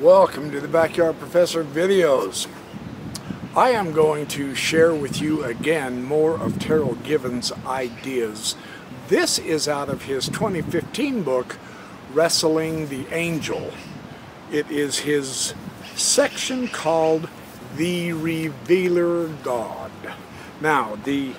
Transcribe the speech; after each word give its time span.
Welcome 0.00 0.52
to 0.52 0.60
the 0.60 0.68
Backyard 0.68 1.18
Professor 1.18 1.64
videos. 1.64 2.46
I 3.56 3.70
am 3.70 3.92
going 3.92 4.28
to 4.28 4.54
share 4.54 4.94
with 4.94 5.20
you 5.20 5.42
again 5.42 6.04
more 6.04 6.38
of 6.38 6.52
Terryl 6.52 7.02
Givens' 7.02 7.50
ideas. 7.66 8.54
This 9.08 9.40
is 9.40 9.66
out 9.66 9.88
of 9.88 10.02
his 10.02 10.28
2015 10.28 11.24
book, 11.24 11.58
Wrestling 12.14 12.88
the 12.90 13.12
Angel. 13.12 13.72
It 14.52 14.70
is 14.70 15.00
his 15.00 15.52
section 15.96 16.68
called 16.68 17.28
The 17.76 18.12
Revealer 18.12 19.26
God. 19.42 19.90
Now, 20.60 20.94
the 21.02 21.32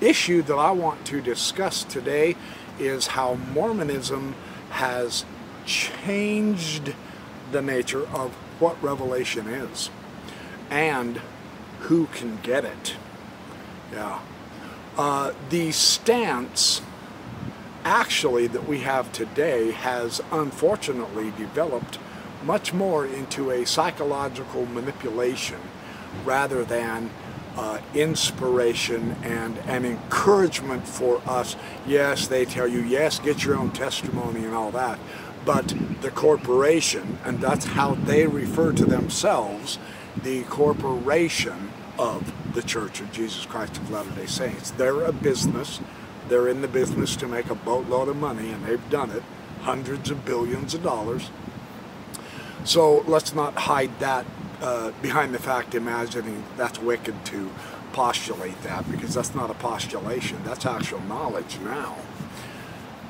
issue 0.00 0.42
that 0.42 0.54
I 0.54 0.70
want 0.70 1.04
to 1.06 1.20
discuss 1.20 1.82
today 1.82 2.36
is 2.78 3.08
how 3.08 3.34
Mormonism 3.34 4.36
has 4.70 5.24
changed 5.66 6.94
the 7.52 7.62
nature 7.62 8.06
of 8.08 8.32
what 8.60 8.80
revelation 8.82 9.46
is 9.48 9.90
and 10.70 11.20
who 11.80 12.06
can 12.06 12.38
get 12.42 12.64
it. 12.64 12.96
Yeah. 13.92 14.20
Uh, 14.96 15.32
the 15.50 15.70
stance 15.72 16.82
actually 17.84 18.46
that 18.48 18.66
we 18.68 18.80
have 18.80 19.10
today 19.12 19.70
has 19.70 20.20
unfortunately 20.30 21.30
developed 21.38 21.98
much 22.44 22.72
more 22.72 23.06
into 23.06 23.50
a 23.50 23.64
psychological 23.64 24.66
manipulation 24.66 25.58
rather 26.24 26.64
than 26.64 27.10
uh, 27.56 27.80
inspiration 27.94 29.16
and 29.22 29.58
an 29.66 29.84
encouragement 29.84 30.86
for 30.86 31.20
us. 31.26 31.56
Yes, 31.86 32.28
they 32.28 32.44
tell 32.44 32.68
you, 32.68 32.80
yes, 32.80 33.18
get 33.18 33.44
your 33.44 33.56
own 33.56 33.70
testimony 33.70 34.44
and 34.44 34.54
all 34.54 34.70
that 34.72 34.98
but 35.44 35.74
the 36.00 36.10
corporation, 36.10 37.18
and 37.24 37.40
that's 37.40 37.64
how 37.64 37.94
they 37.94 38.26
refer 38.26 38.72
to 38.72 38.84
themselves, 38.84 39.78
the 40.22 40.42
corporation 40.44 41.72
of 41.98 42.32
the 42.54 42.62
Church 42.62 43.00
of 43.00 43.10
Jesus 43.12 43.46
Christ 43.46 43.76
of 43.76 43.90
Latter-day 43.90 44.26
Saints. 44.26 44.70
They're 44.72 45.04
a 45.04 45.12
business. 45.12 45.80
They're 46.28 46.48
in 46.48 46.60
the 46.60 46.68
business 46.68 47.16
to 47.16 47.26
make 47.26 47.50
a 47.50 47.54
boatload 47.54 48.08
of 48.08 48.16
money, 48.16 48.50
and 48.50 48.64
they've 48.64 48.90
done 48.90 49.10
it, 49.10 49.22
hundreds 49.62 50.10
of 50.10 50.24
billions 50.24 50.74
of 50.74 50.82
dollars. 50.82 51.30
So 52.64 53.04
let's 53.06 53.34
not 53.34 53.54
hide 53.54 53.98
that 54.00 54.26
uh, 54.60 54.92
behind 55.02 55.34
the 55.34 55.38
fact 55.38 55.74
imagining 55.74 56.44
that's 56.56 56.78
wicked 56.78 57.24
to 57.26 57.50
postulate 57.92 58.60
that, 58.62 58.90
because 58.90 59.14
that's 59.14 59.34
not 59.34 59.50
a 59.50 59.54
postulation. 59.54 60.38
That's 60.44 60.66
actual 60.66 61.00
knowledge 61.00 61.58
now. 61.60 61.96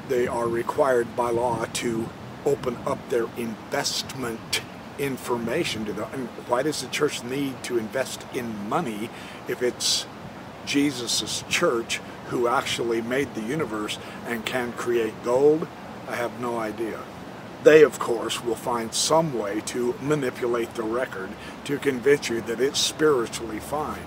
They 0.09 0.27
are 0.27 0.47
required 0.47 1.17
by 1.17 1.31
law 1.31 1.65
to 1.65 2.09
open 2.49 2.77
up 2.87 2.99
their 3.11 3.27
investment 3.37 4.63
information 4.99 5.85
to 5.85 5.93
them. 5.93 6.09
And 6.13 6.29
why 6.49 6.63
does 6.63 6.83
the 6.83 6.89
church 6.89 7.23
need 7.23 7.63
to 7.65 7.79
invest 7.79 8.25
in 8.35 8.69
money 8.69 9.11
if 9.47 9.63
it's 9.63 10.07
Jesus' 10.67 11.45
church 11.49 12.01
who 12.29 12.49
actually 12.49 13.01
made 13.01 13.35
the 13.35 13.43
universe 13.43 13.99
and 14.27 14.45
can 14.45 14.73
create 14.73 15.15
gold? 15.23 15.69
I 16.09 16.17
have 16.17 16.41
no 16.41 16.59
idea. 16.59 17.01
They, 17.65 17.83
of 17.83 17.99
course, 17.99 18.43
will 18.43 18.55
find 18.55 18.95
some 18.95 19.37
way 19.37 19.61
to 19.67 19.95
manipulate 20.01 20.75
the 20.75 20.85
record 20.85 21.31
to 21.65 21.79
convince 21.79 22.29
you 22.29 22.41
that 22.43 22.61
it's 22.61 22.79
spiritually 22.79 23.59
fine. 23.59 23.99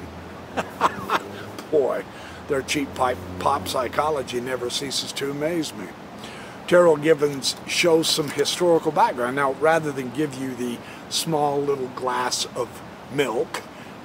Boy, 1.71 2.03
their 2.47 2.61
cheap 2.61 2.89
pop 2.95 3.67
psychology 3.67 4.41
never 4.41 4.69
ceases 4.69 5.11
to 5.13 5.31
amaze 5.31 5.73
me. 5.73 5.87
Terryl 6.71 7.03
Givens 7.03 7.57
shows 7.67 8.07
some 8.07 8.29
historical 8.29 8.93
background. 8.93 9.35
Now, 9.35 9.51
rather 9.55 9.91
than 9.91 10.09
give 10.11 10.33
you 10.35 10.55
the 10.55 10.77
small 11.09 11.61
little 11.61 11.89
glass 11.89 12.45
of 12.55 12.81
milk 13.13 13.61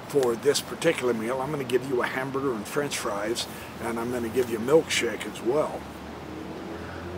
for 0.09 0.35
this 0.35 0.59
particular 0.59 1.13
meal, 1.13 1.39
I'm 1.39 1.49
going 1.49 1.65
to 1.65 1.71
give 1.71 1.89
you 1.89 2.03
a 2.03 2.05
hamburger 2.05 2.51
and 2.51 2.67
french 2.67 2.97
fries, 2.97 3.47
and 3.83 3.97
I'm 3.97 4.11
going 4.11 4.23
to 4.23 4.29
give 4.29 4.49
you 4.49 4.57
a 4.57 4.59
milkshake 4.59 5.25
as 5.31 5.41
well. 5.43 5.79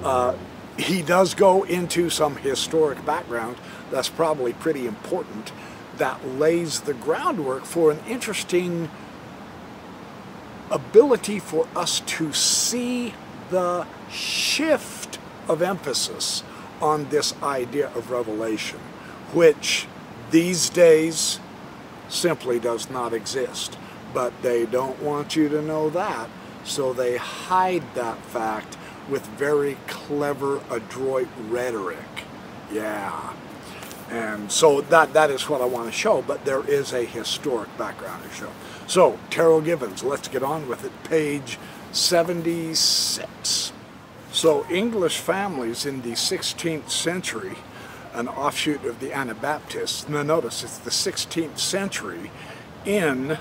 Uh, 0.03 0.35
he 0.77 1.01
does 1.01 1.33
go 1.33 1.63
into 1.63 2.11
some 2.11 2.35
historic 2.35 3.03
background 3.03 3.57
that's 3.89 4.07
probably 4.07 4.53
pretty 4.53 4.85
important 4.85 5.51
that 5.97 6.23
lays 6.27 6.81
the 6.81 6.93
groundwork 6.93 7.65
for 7.65 7.89
an 7.89 7.97
interesting 8.07 8.87
ability 10.69 11.39
for 11.39 11.67
us 11.75 12.01
to 12.01 12.31
see 12.33 13.15
the 13.49 13.87
shift 14.11 15.18
of 15.49 15.61
emphasis 15.61 16.43
on 16.81 17.09
this 17.09 17.33
idea 17.41 17.87
of 17.89 18.11
revelation, 18.11 18.79
which 19.33 19.87
these 20.31 20.69
days 20.69 21.39
simply 22.07 22.59
does 22.59 22.89
not 22.89 23.13
exist. 23.13 23.77
But 24.13 24.41
they 24.41 24.65
don't 24.65 25.01
want 25.01 25.35
you 25.35 25.49
to 25.49 25.61
know 25.61 25.89
that, 25.91 26.29
so 26.63 26.93
they 26.93 27.17
hide 27.17 27.83
that 27.95 28.17
fact 28.25 28.77
with 29.09 29.25
very 29.27 29.77
clever, 29.87 30.61
adroit 30.69 31.27
rhetoric. 31.47 32.25
Yeah. 32.71 33.33
And 34.09 34.51
so 34.51 34.81
that, 34.81 35.13
that 35.13 35.29
is 35.29 35.47
what 35.47 35.61
I 35.61 35.65
want 35.65 35.85
to 35.85 35.91
show, 35.91 36.23
but 36.23 36.45
there 36.45 36.67
is 36.67 36.93
a 36.93 37.03
historic 37.03 37.75
background 37.77 38.23
to 38.23 38.29
show. 38.31 38.51
So, 38.87 39.19
Terryl 39.29 39.63
Givens, 39.63 40.03
let's 40.03 40.27
get 40.27 40.41
on 40.41 40.67
with 40.67 40.83
it. 40.83 40.91
Page 41.03 41.59
76. 41.91 43.71
So 44.31 44.65
English 44.69 45.17
families 45.17 45.85
in 45.85 46.01
the 46.01 46.11
16th 46.11 46.91
century, 46.91 47.55
an 48.13 48.27
offshoot 48.27 48.85
of 48.85 48.99
the 48.99 49.11
Anabaptists, 49.11 50.07
now 50.07 50.21
notice 50.21 50.63
it's 50.63 50.77
the 50.77 50.91
16th 50.91 51.57
century 51.57 52.29
in 52.85 53.37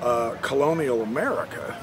uh, 0.00 0.36
colonial 0.40 1.02
America. 1.02 1.76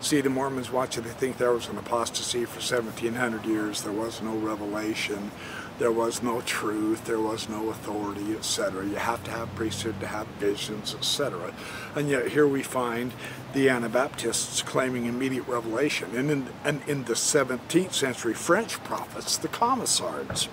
See, 0.00 0.20
the 0.20 0.30
Mormons 0.30 0.72
want 0.72 0.96
you 0.96 1.02
to 1.02 1.08
think 1.08 1.38
there 1.38 1.52
was 1.52 1.68
an 1.68 1.78
apostasy 1.78 2.44
for 2.44 2.58
1700 2.58 3.46
years. 3.46 3.82
There 3.82 3.92
was 3.92 4.20
no 4.20 4.34
revelation. 4.34 5.30
There 5.78 5.92
was 5.92 6.22
no 6.22 6.40
truth. 6.42 7.06
There 7.06 7.20
was 7.20 7.48
no 7.48 7.70
authority, 7.70 8.34
etc. 8.34 8.86
You 8.86 8.96
have 8.96 9.24
to 9.24 9.30
have 9.30 9.54
priesthood 9.54 9.98
to 10.00 10.06
have 10.06 10.26
visions, 10.38 10.94
etc. 10.94 11.54
And 11.94 12.08
yet 12.08 12.28
here 12.28 12.46
we 12.46 12.62
find 12.62 13.12
the 13.52 13.68
Anabaptists 13.68 14.62
claiming 14.62 15.06
immediate 15.06 15.46
revelation. 15.48 16.16
And 16.16 16.30
in, 16.30 16.48
and 16.64 16.82
in 16.86 17.04
the 17.04 17.14
17th 17.14 17.92
century 17.92 18.34
French 18.34 18.82
prophets, 18.84 19.36
the 19.36 19.48
Camisards, 19.48 20.48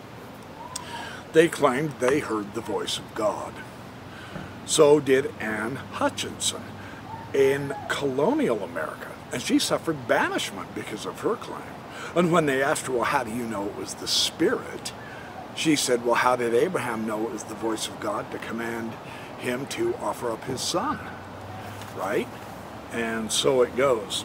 they 1.34 1.48
claimed 1.48 1.92
they 2.00 2.20
heard 2.20 2.54
the 2.54 2.62
voice 2.62 2.98
of 2.98 3.14
God. 3.14 3.54
So 4.66 5.00
did 5.00 5.34
Anne 5.40 5.76
Hutchinson 5.76 6.64
in 7.34 7.76
colonial 7.88 8.64
America. 8.64 9.12
And 9.32 9.42
she 9.42 9.60
suffered 9.60 10.08
banishment 10.08 10.74
because 10.74 11.06
of 11.06 11.20
her 11.22 11.36
claim. 11.36 11.62
And 12.16 12.32
when 12.32 12.46
they 12.48 12.64
asked 12.64 12.88
her, 12.88 12.94
well, 12.94 13.04
how 13.04 13.24
do 13.24 13.32
you 13.32 13.44
know 13.44 13.68
it 13.68 13.76
was 13.76 13.96
the 13.96 14.08
Spirit? 14.08 14.92
She 15.60 15.76
said, 15.76 16.06
well, 16.06 16.16
how 16.16 16.38
did 16.38 16.54
Abraham 16.54 17.06
know 17.06 17.22
it 17.24 17.34
was 17.34 17.44
the 17.44 17.54
voice 17.54 17.90
of 17.90 18.00
God 18.00 18.32
to 18.32 18.38
command 18.38 18.94
him 19.40 19.66
to 19.66 19.94
offer 19.98 20.32
up 20.32 20.42
his 20.46 20.62
son? 20.62 20.98
Right? 21.98 22.30
And 22.94 23.30
so 23.30 23.62
it 23.64 23.76
goes. 23.76 24.24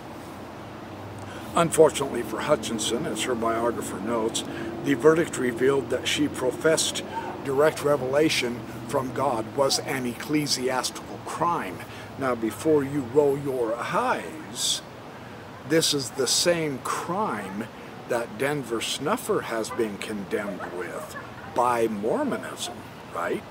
Unfortunately 1.56 2.23
for 2.23 2.39
Hutchinson, 2.39 3.05
as 3.06 3.23
her 3.23 3.34
biographer 3.34 3.99
notes, 3.99 4.44
the 4.84 4.94
verdict 4.94 5.37
revealed 5.37 5.91
that 5.91 6.06
she 6.06 6.28
professed 6.28 7.03
direct 7.44 7.83
revelation 7.83 8.61
from 8.87 9.12
God 9.12 9.56
was 9.56 9.81
an 9.81 10.06
ecclesiastical 10.06 11.19
crime. 11.27 11.78
Now, 12.17 12.37
before 12.37 12.84
you 12.84 13.00
roll 13.12 13.37
your 13.37 13.75
eyes, 13.75 14.83
this 15.69 15.94
is 15.94 16.11
the 16.11 16.28
same 16.28 16.78
crime 16.84 17.67
that 18.09 18.38
Denver 18.38 18.81
Snuffer 18.81 19.42
has 19.42 19.70
been 19.70 19.98
condemned 19.98 20.60
with 20.76 21.16
by 21.54 21.88
Mormonism, 21.88 22.76
right? 23.15 23.42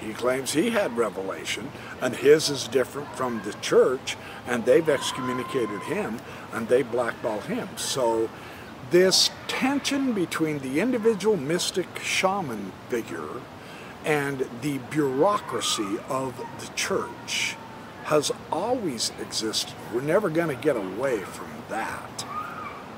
He 0.00 0.12
claims 0.12 0.52
he 0.52 0.70
had 0.70 0.96
revelation, 0.96 1.70
and 2.00 2.14
his 2.14 2.50
is 2.50 2.68
different 2.68 3.14
from 3.16 3.42
the 3.42 3.52
church, 3.54 4.16
and 4.46 4.64
they've 4.64 4.88
excommunicated 4.88 5.82
him, 5.82 6.20
and 6.52 6.68
they 6.68 6.82
blackball 6.82 7.40
him. 7.40 7.68
So 7.76 8.30
this 8.90 9.30
tension 9.48 10.12
between 10.12 10.60
the 10.60 10.80
individual 10.80 11.36
mystic 11.36 11.98
shaman 12.00 12.72
figure 12.88 13.42
and 14.04 14.48
the 14.62 14.78
bureaucracy 14.90 15.98
of 16.08 16.36
the 16.60 16.72
church 16.74 17.56
has 18.04 18.30
always 18.50 19.12
existed. 19.20 19.74
We're 19.92 20.00
never 20.00 20.30
going 20.30 20.48
to 20.48 20.62
get 20.62 20.76
away 20.76 21.18
from 21.20 21.50
that. 21.68 22.24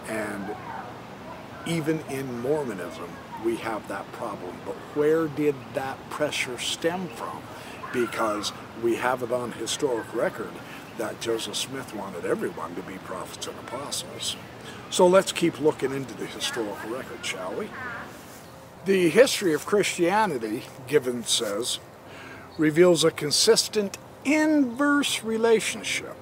And 0.06 0.54
even 1.66 2.00
in 2.10 2.40
Mormonism, 2.40 3.08
we 3.44 3.56
have 3.56 3.86
that 3.88 4.10
problem. 4.12 4.54
But 4.64 4.74
where 4.94 5.26
did 5.26 5.54
that 5.74 5.98
pressure 6.10 6.58
stem 6.58 7.08
from? 7.08 7.42
Because 7.92 8.52
we 8.82 8.96
have 8.96 9.22
it 9.22 9.32
on 9.32 9.52
historic 9.52 10.14
record 10.14 10.52
that 10.98 11.20
Joseph 11.20 11.56
Smith 11.56 11.94
wanted 11.94 12.24
everyone 12.24 12.74
to 12.74 12.82
be 12.82 12.94
prophets 12.98 13.46
and 13.46 13.58
apostles. 13.60 14.36
So 14.90 15.06
let's 15.06 15.32
keep 15.32 15.60
looking 15.60 15.92
into 15.92 16.14
the 16.14 16.26
historical 16.26 16.90
record, 16.90 17.24
shall 17.24 17.54
we? 17.54 17.68
The 18.84 19.08
history 19.08 19.54
of 19.54 19.66
Christianity, 19.66 20.62
Givens 20.86 21.30
says, 21.30 21.78
reveals 22.58 23.04
a 23.04 23.10
consistent 23.10 23.98
inverse 24.24 25.22
relationship 25.22 26.16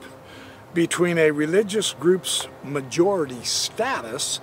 between 0.75 1.19
a 1.19 1.31
religious 1.31 1.94
group's 1.94 2.46
majority 2.62 3.43
status 3.43 4.41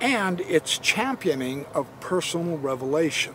and 0.00 0.40
its 0.42 0.78
championing 0.78 1.66
of 1.74 1.88
personal 2.00 2.58
revelation. 2.58 3.34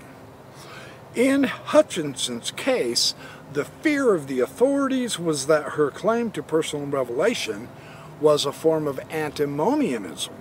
In 1.16 1.44
Hutchinson's 1.44 2.52
case, 2.52 3.16
the 3.54 3.66
fear 3.66 4.14
of 4.14 4.28
the 4.28 4.40
authorities 4.40 5.20
was 5.20 5.48
that 5.48 5.74
her 5.74 5.92
claim 5.92 6.32
to 6.32 6.44
personal 6.44 6.86
revelation 6.88 7.68
was 8.22 8.46
a 8.46 8.52
form 8.52 8.88
of 8.88 9.00
antinomianism. 9.12 10.34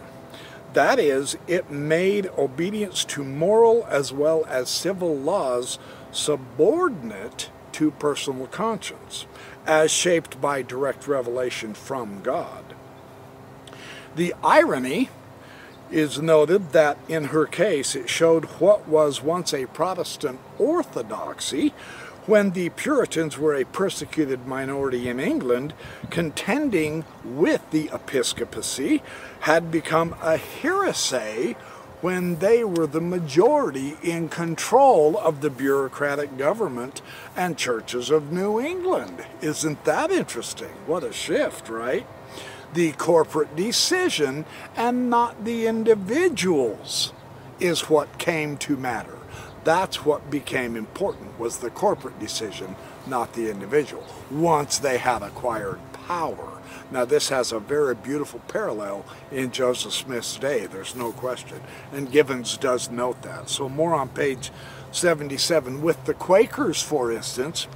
That 0.75 1.01
is, 1.01 1.37
it 1.49 1.71
made 1.71 2.31
obedience 2.39 3.05
to 3.07 3.25
moral 3.25 3.85
as 3.91 4.13
well 4.13 4.45
as 4.47 4.69
civil 4.69 5.17
laws 5.17 5.79
subordinate 6.13 7.51
to 7.73 7.91
personal 7.93 8.47
conscience, 8.47 9.27
as 9.67 9.91
shaped 9.91 10.41
by 10.41 10.63
direct 10.63 11.09
revelation 11.09 11.75
from 11.75 12.23
God. 12.23 12.65
The 14.15 14.35
irony 14.45 15.09
is 15.91 16.21
noted 16.21 16.73
that 16.73 16.99
in 17.09 17.25
her 17.25 17.47
case 17.47 17.95
it 17.95 18.09
showed 18.09 18.45
what 18.61 18.87
was 18.89 19.23
once 19.23 19.53
a 19.53 19.67
Protestant 19.67 20.39
orthodoxy 20.59 21.73
when 22.27 22.51
the 22.51 22.69
Puritans 22.71 23.39
were 23.39 23.55
a 23.55 23.65
persecuted 23.65 24.47
minority 24.47 25.09
in 25.09 25.19
England, 25.19 25.73
contending 26.11 27.05
with 27.25 27.69
the 27.71 27.91
episcopacy 27.93 29.03
had 29.41 29.71
become 29.71 30.15
a 30.23 30.37
heresy 30.37 31.57
when 32.01 32.37
they 32.37 32.65
were 32.65 32.87
the 32.87 33.01
majority 33.01 33.97
in 34.03 34.29
control 34.29 35.19
of 35.19 35.41
the 35.41 35.51
bureaucratic 35.51 36.39
government 36.39 37.03
and 37.37 37.59
churches 37.59 38.11
of 38.11 38.33
New 38.33 38.61
England. 38.61 39.25
Isn't 39.43 39.85
that 39.85 40.11
interesting? 40.11 40.71
What 40.87 41.05
a 41.05 41.13
shift, 41.13 41.69
right? 41.69 42.07
The 42.73 42.93
corporate 42.93 43.57
decision 43.57 44.45
and 44.77 45.11
not 45.11 45.45
the 45.45 45.67
individuals 45.67 47.13
is 47.59 47.91
what 47.91 48.19
came 48.19 48.57
to 48.59 48.77
matter. 48.77 49.19
That's 49.65 50.05
what 50.05 50.31
became 50.31 50.77
important, 50.77 51.39
was 51.39 51.59
the 51.59 51.71
corporate 51.71 52.19
decision, 52.19 52.77
not 53.07 53.35
the 53.35 53.51
individual, 53.51 54.07
once 54.31 54.79
they 54.79 54.99
had 54.99 55.23
acquired 55.23 55.81
power. 55.93 56.61
Now 56.91 57.05
this 57.05 57.29
has 57.29 57.53
a 57.53 57.61
very 57.61 57.95
beautiful 57.95 58.41
parallel 58.49 59.05
in 59.31 59.51
Joseph 59.51 59.93
Smith's 59.93 60.37
day, 60.39 60.67
there's 60.67 60.97
no 60.97 61.13
question. 61.13 61.61
And 61.93 62.11
Givens 62.11 62.57
does 62.57 62.91
note 62.91 63.23
that. 63.23 63.49
So 63.49 63.69
more 63.69 63.95
on 63.95 64.09
page 64.09 64.51
77. 64.93 65.83
With 65.83 66.05
the 66.05 66.15
Quakers, 66.15 66.83
for 66.83 67.13
instance, 67.13 67.69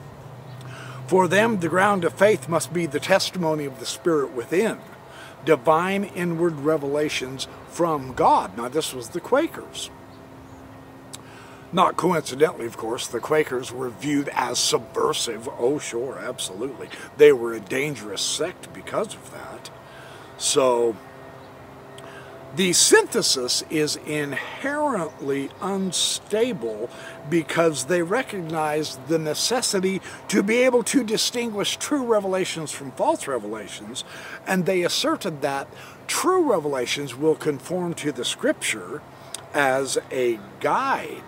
for 1.06 1.28
them 1.28 1.60
the 1.60 1.68
ground 1.68 2.04
of 2.04 2.14
faith 2.14 2.48
must 2.48 2.72
be 2.72 2.86
the 2.86 3.00
testimony 3.00 3.64
of 3.64 3.78
the 3.80 3.86
Spirit 3.86 4.32
within, 4.32 4.78
divine 5.44 6.04
inward 6.04 6.54
revelations 6.60 7.46
from 7.68 8.12
God. 8.14 8.56
Now 8.56 8.68
this 8.68 8.94
was 8.94 9.10
the 9.10 9.20
Quakers. 9.20 9.90
Not 11.72 11.96
coincidentally, 11.96 12.66
of 12.66 12.76
course, 12.76 13.08
the 13.08 13.18
Quakers 13.18 13.72
were 13.72 13.88
viewed 13.90 14.28
as 14.32 14.60
subversive. 14.60 15.48
Oh, 15.58 15.80
sure, 15.80 16.20
absolutely. 16.20 16.88
They 17.16 17.32
were 17.32 17.52
a 17.52 17.58
dangerous 17.58 18.22
sect 18.22 18.72
because 18.72 19.14
of 19.14 19.32
that. 19.32 19.70
So, 20.38 20.96
the 22.56 22.72
synthesis 22.72 23.64
is 23.68 23.96
inherently 24.06 25.50
unstable 25.60 26.88
because 27.28 27.86
they 27.86 28.02
recognize 28.02 28.96
the 29.08 29.18
necessity 29.18 30.00
to 30.28 30.42
be 30.42 30.58
able 30.58 30.82
to 30.84 31.02
distinguish 31.02 31.76
true 31.76 32.04
revelations 32.04 32.70
from 32.70 32.92
false 32.92 33.26
revelations, 33.26 34.04
and 34.46 34.66
they 34.66 34.82
asserted 34.82 35.42
that 35.42 35.66
true 36.06 36.50
revelations 36.50 37.16
will 37.16 37.34
conform 37.34 37.94
to 37.94 38.12
the 38.12 38.24
scripture 38.24 39.02
as 39.52 39.98
a 40.12 40.38
guide 40.60 41.22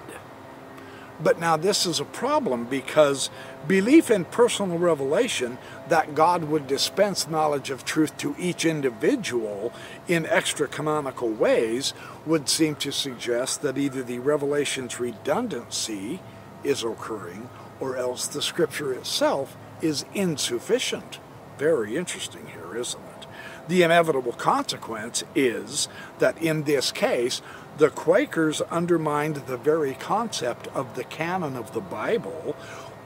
but 1.23 1.39
now 1.39 1.57
this 1.57 1.87
is 1.87 2.01
a 2.01 2.05
problem 2.05 2.65
because 2.65 3.31
belief 3.67 4.11
in 4.11 4.25
personal 4.27 4.79
revelation 4.79 5.59
that 5.89 6.15
God 6.15 6.45
would 6.45 6.67
dispense 6.67 7.29
knowledge 7.29 7.71
of 7.71 7.85
truth 7.85 8.17
to 8.19 8.35
each 8.39 8.65
individual 8.65 9.73
in 10.09 10.27
extra 10.27 10.69
canonical 10.69 11.31
ways 11.31 11.95
would 12.25 12.49
seem 12.49 12.75
to 12.77 12.93
suggest 12.93 13.63
that 13.63 13.79
either 13.79 14.03
the 14.03 14.19
revelation's 14.19 15.01
redundancy 15.01 16.21
is 16.63 16.83
occurring 16.83 17.49
or 17.81 17.97
else 17.97 18.27
the 18.27 18.43
scripture 18.43 18.93
itself 18.93 19.57
is 19.81 20.05
insufficient. 20.15 21.19
Very 21.59 21.97
interesting 21.97 22.47
here, 22.49 22.77
isn't 22.77 23.01
it? 23.01 23.27
The 23.69 23.83
inevitable 23.83 24.33
consequence 24.33 25.25
is 25.35 25.89
that 26.19 26.41
in 26.41 26.65
this 26.65 26.93
case, 26.93 27.43
the 27.79 27.91
Quakers 27.91 28.61
undermined 28.63 29.37
the 29.37 29.57
very 29.57 29.95
concept 29.95 30.67
of 30.69 30.97
the 30.97 31.05
canon 31.05 31.57
of 31.57 31.73
the 31.73 31.81
Bible, 31.81 32.57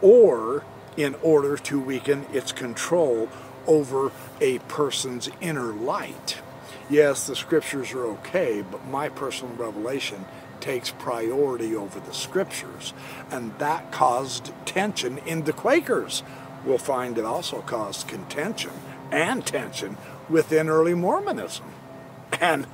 or 0.00 0.64
in 0.96 1.14
order 1.22 1.56
to 1.56 1.80
weaken 1.80 2.26
its 2.32 2.52
control 2.52 3.28
over 3.66 4.12
a 4.40 4.58
person's 4.60 5.28
inner 5.40 5.72
light. 5.72 6.38
Yes, 6.88 7.26
the 7.26 7.36
scriptures 7.36 7.92
are 7.92 8.04
okay, 8.04 8.62
but 8.62 8.86
my 8.86 9.08
personal 9.08 9.54
revelation 9.54 10.24
takes 10.60 10.90
priority 10.90 11.74
over 11.74 12.00
the 12.00 12.12
scriptures. 12.12 12.92
And 13.30 13.56
that 13.58 13.92
caused 13.92 14.52
tension 14.66 15.18
in 15.18 15.44
the 15.44 15.52
Quakers. 15.52 16.22
We'll 16.64 16.78
find 16.78 17.16
it 17.16 17.24
also 17.24 17.62
caused 17.62 18.08
contention 18.08 18.72
and 19.10 19.46
tension 19.46 19.96
within 20.28 20.68
early 20.68 20.94
Mormonism. 20.94 21.66
And 22.40 22.66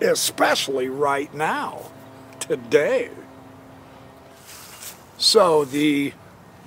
especially 0.00 0.88
right 0.88 1.32
now, 1.34 1.90
today. 2.40 3.10
So 5.16 5.64
the 5.64 6.12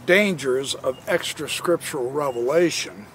dangers 0.05 0.75
of 0.75 0.99
extra 1.07 1.47
scriptural 1.47 2.11
revelation 2.11 3.05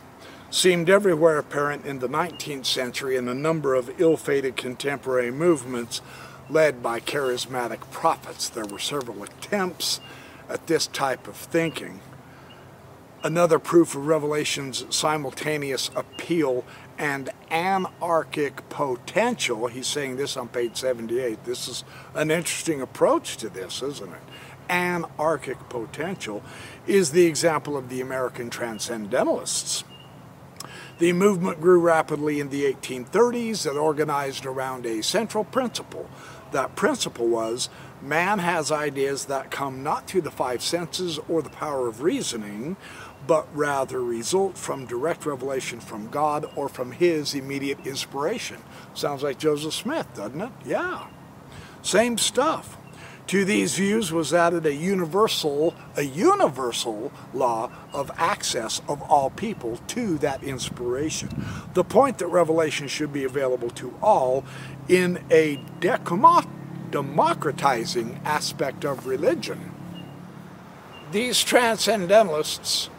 seemed 0.50 0.88
everywhere 0.88 1.38
apparent 1.38 1.84
in 1.84 1.98
the 1.98 2.08
19th 2.08 2.66
century 2.66 3.16
in 3.16 3.28
a 3.28 3.34
number 3.34 3.74
of 3.74 4.00
ill-fated 4.00 4.56
contemporary 4.56 5.30
movements 5.30 6.00
led 6.48 6.82
by 6.82 7.00
charismatic 7.00 7.80
prophets. 7.90 8.48
There 8.48 8.64
were 8.64 8.78
several 8.78 9.22
attempts 9.22 10.00
at 10.48 10.66
this 10.68 10.86
type 10.86 11.26
of 11.26 11.36
thinking. 11.36 12.00
Another 13.23 13.58
proof 13.58 13.94
of 13.96 14.06
Revelation's 14.06 14.87
simultaneous 14.94 15.90
appeal 15.96 16.64
and 16.99 17.31
anarchic 17.50 18.69
potential. 18.69 19.67
He's 19.67 19.87
saying 19.87 20.17
this 20.17 20.37
on 20.37 20.49
page 20.49 20.76
78. 20.76 21.45
This 21.45 21.69
is 21.69 21.85
an 22.15 22.31
interesting 22.31 22.81
approach 22.81 23.37
to 23.38 23.49
this, 23.49 23.83
isn't 23.83 24.12
it? 24.12 24.23
Anarchic 24.69 25.69
potential 25.69 26.43
is 26.87 27.12
the 27.12 27.26
example 27.26 27.76
of 27.76 27.88
the 27.88 28.00
American 28.00 28.50
Transcendentalists. 28.50 29.85
The 30.99 31.12
movement 31.12 31.61
grew 31.61 31.79
rapidly 31.79 32.41
in 32.41 32.49
the 32.49 32.65
1830s 32.65 33.69
and 33.69 33.79
organized 33.79 34.47
around 34.47 34.87
a 34.87 35.03
central 35.03 35.45
principle. 35.45 36.09
That 36.53 36.75
principle 36.75 37.29
was 37.29 37.69
man 38.00 38.38
has 38.38 38.73
ideas 38.73 39.26
that 39.26 39.50
come 39.50 39.83
not 39.83 40.07
through 40.07 40.23
the 40.23 40.31
five 40.31 40.62
senses 40.62 41.19
or 41.29 41.43
the 41.43 41.50
power 41.50 41.87
of 41.88 42.03
reasoning, 42.03 42.76
but 43.26 43.49
rather 43.56 44.02
result 44.02 44.56
from 44.56 44.87
direct 44.87 45.26
revelation 45.26 45.80
from 45.80 46.08
God 46.08 46.49
or 46.54 46.68
from 46.68 46.92
his 46.92 47.35
immediate 47.35 47.85
inspiration. 47.87 48.58
Sounds 48.94 49.23
like 49.23 49.38
Joseph 49.38 49.75
Smith, 49.75 50.06
doesn't 50.14 50.40
it? 50.40 50.52
Yeah. 50.64 51.08
Same 51.82 52.18
stuff. 52.18 52.76
To 53.28 53.44
these 53.44 53.75
views 53.75 54.12
was 54.12 54.32
added 54.32 54.66
a 54.66 54.75
universal, 54.75 55.75
a 55.96 56.02
universal 56.02 57.11
law 57.35 57.73
of 57.92 58.08
access 58.16 58.80
of 58.88 59.02
all 59.02 59.30
people 59.30 59.78
to 59.88 60.16
that 60.18 60.44
inspiration. 60.44 61.44
The 61.75 61.82
point 61.82 62.18
that 62.18 62.28
revelation 62.28 62.87
should 62.87 63.12
be 63.12 63.25
available 63.25 63.70
to 63.70 63.92
all 64.00 64.44
in 64.88 65.25
a 65.28 65.56
democratizing 65.80 68.20
aspect 68.25 68.85
of 68.85 69.08
religion. 69.08 69.73
These 71.11 71.42
transcendentalists 71.42 72.90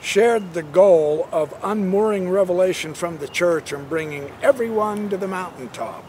shared 0.00 0.54
the 0.54 0.62
goal 0.62 1.28
of 1.32 1.54
unmooring 1.62 2.28
revelation 2.28 2.94
from 2.94 3.18
the 3.18 3.28
church 3.28 3.72
and 3.72 3.88
bringing 3.88 4.30
everyone 4.42 5.08
to 5.08 5.16
the 5.16 5.28
mountaintop. 5.28 6.04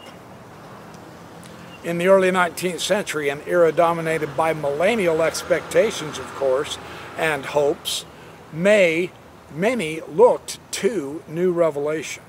In 1.84 1.98
the 1.98 2.08
early 2.08 2.30
19th 2.30 2.80
century, 2.80 3.28
an 3.28 3.40
era 3.46 3.72
dominated 3.72 4.36
by 4.36 4.52
millennial 4.52 5.22
expectations, 5.22 6.18
of 6.18 6.26
course, 6.34 6.78
and 7.16 7.46
hopes, 7.46 8.04
may 8.52 9.10
many 9.54 10.00
looked 10.02 10.58
to 10.72 11.22
new 11.28 11.52
revelation. 11.52 12.22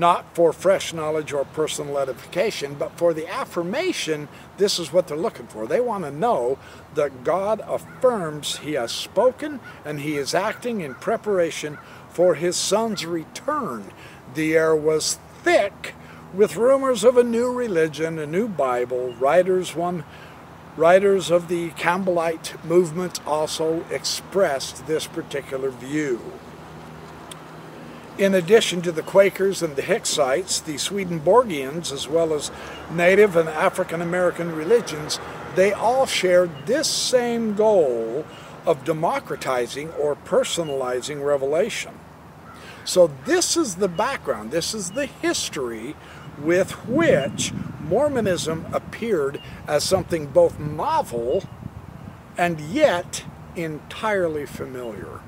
Not 0.00 0.34
for 0.34 0.52
fresh 0.52 0.94
knowledge 0.94 1.32
or 1.32 1.44
personal 1.44 1.98
edification, 1.98 2.74
but 2.74 2.90
for 2.96 3.12
the 3.12 3.28
affirmation. 3.28 4.26
This 4.56 4.78
is 4.78 4.92
what 4.92 5.06
they're 5.06 5.16
looking 5.16 5.46
for. 5.46 5.66
They 5.66 5.80
want 5.80 6.04
to 6.04 6.10
know 6.10 6.58
that 6.94 7.22
God 7.22 7.60
affirms 7.66 8.56
He 8.56 8.72
has 8.72 8.90
spoken 8.90 9.60
and 9.84 10.00
He 10.00 10.16
is 10.16 10.34
acting 10.34 10.80
in 10.80 10.94
preparation 10.94 11.78
for 12.08 12.34
His 12.34 12.56
Son's 12.56 13.04
return. 13.04 13.92
The 14.34 14.56
air 14.56 14.74
was 14.74 15.18
thick 15.44 15.94
with 16.32 16.56
rumors 16.56 17.04
of 17.04 17.16
a 17.16 17.24
new 17.24 17.52
religion, 17.52 18.18
a 18.18 18.26
new 18.26 18.48
Bible. 18.48 19.12
Writers, 19.14 19.76
one 19.76 20.04
writers 20.76 21.30
of 21.30 21.48
the 21.48 21.70
Campbellite 21.70 22.64
movement 22.64 23.24
also 23.26 23.84
expressed 23.90 24.86
this 24.86 25.06
particular 25.06 25.70
view. 25.70 26.20
In 28.20 28.34
addition 28.34 28.82
to 28.82 28.92
the 28.92 29.02
Quakers 29.02 29.62
and 29.62 29.76
the 29.76 29.82
Hicksites, 29.82 30.62
the 30.62 30.74
Swedenborgians, 30.74 31.90
as 31.90 32.06
well 32.06 32.34
as 32.34 32.50
Native 32.90 33.34
and 33.34 33.48
African 33.48 34.02
American 34.02 34.54
religions, 34.54 35.18
they 35.54 35.72
all 35.72 36.04
shared 36.04 36.50
this 36.66 36.86
same 36.86 37.54
goal 37.54 38.26
of 38.66 38.84
democratizing 38.84 39.90
or 39.92 40.16
personalizing 40.16 41.24
revelation. 41.24 41.98
So, 42.84 43.10
this 43.24 43.56
is 43.56 43.76
the 43.76 43.88
background, 43.88 44.50
this 44.50 44.74
is 44.74 44.90
the 44.90 45.06
history 45.06 45.96
with 46.38 46.72
which 46.86 47.54
Mormonism 47.80 48.66
appeared 48.74 49.40
as 49.66 49.82
something 49.82 50.26
both 50.26 50.58
novel 50.58 51.44
and 52.36 52.60
yet 52.60 53.24
entirely 53.56 54.44
familiar. 54.44 55.19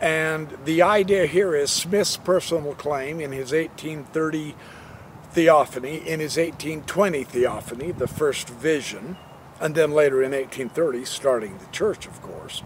And 0.00 0.56
the 0.64 0.82
idea 0.82 1.26
here 1.26 1.54
is 1.54 1.70
Smith's 1.70 2.16
personal 2.16 2.74
claim 2.74 3.20
in 3.20 3.32
his 3.32 3.52
1830 3.52 4.54
theophany, 5.30 5.96
in 5.96 6.20
his 6.20 6.36
1820 6.36 7.24
theophany, 7.24 7.92
the 7.92 8.06
first 8.06 8.48
vision, 8.48 9.16
and 9.60 9.74
then 9.74 9.92
later 9.92 10.22
in 10.22 10.32
1830, 10.32 11.04
starting 11.04 11.58
the 11.58 11.66
church, 11.72 12.06
of 12.06 12.20
course. 12.22 12.62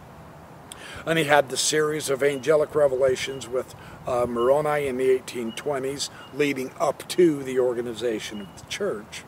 And 1.06 1.18
he 1.18 1.24
had 1.24 1.48
the 1.48 1.56
series 1.56 2.10
of 2.10 2.22
angelic 2.22 2.74
revelations 2.74 3.48
with 3.48 3.74
uh, 4.06 4.26
Moroni 4.26 4.86
in 4.86 4.96
the 4.96 5.18
1820s, 5.18 6.10
leading 6.34 6.70
up 6.80 7.06
to 7.08 7.42
the 7.42 7.58
organization 7.58 8.40
of 8.40 8.58
the 8.58 8.68
church. 8.68 9.24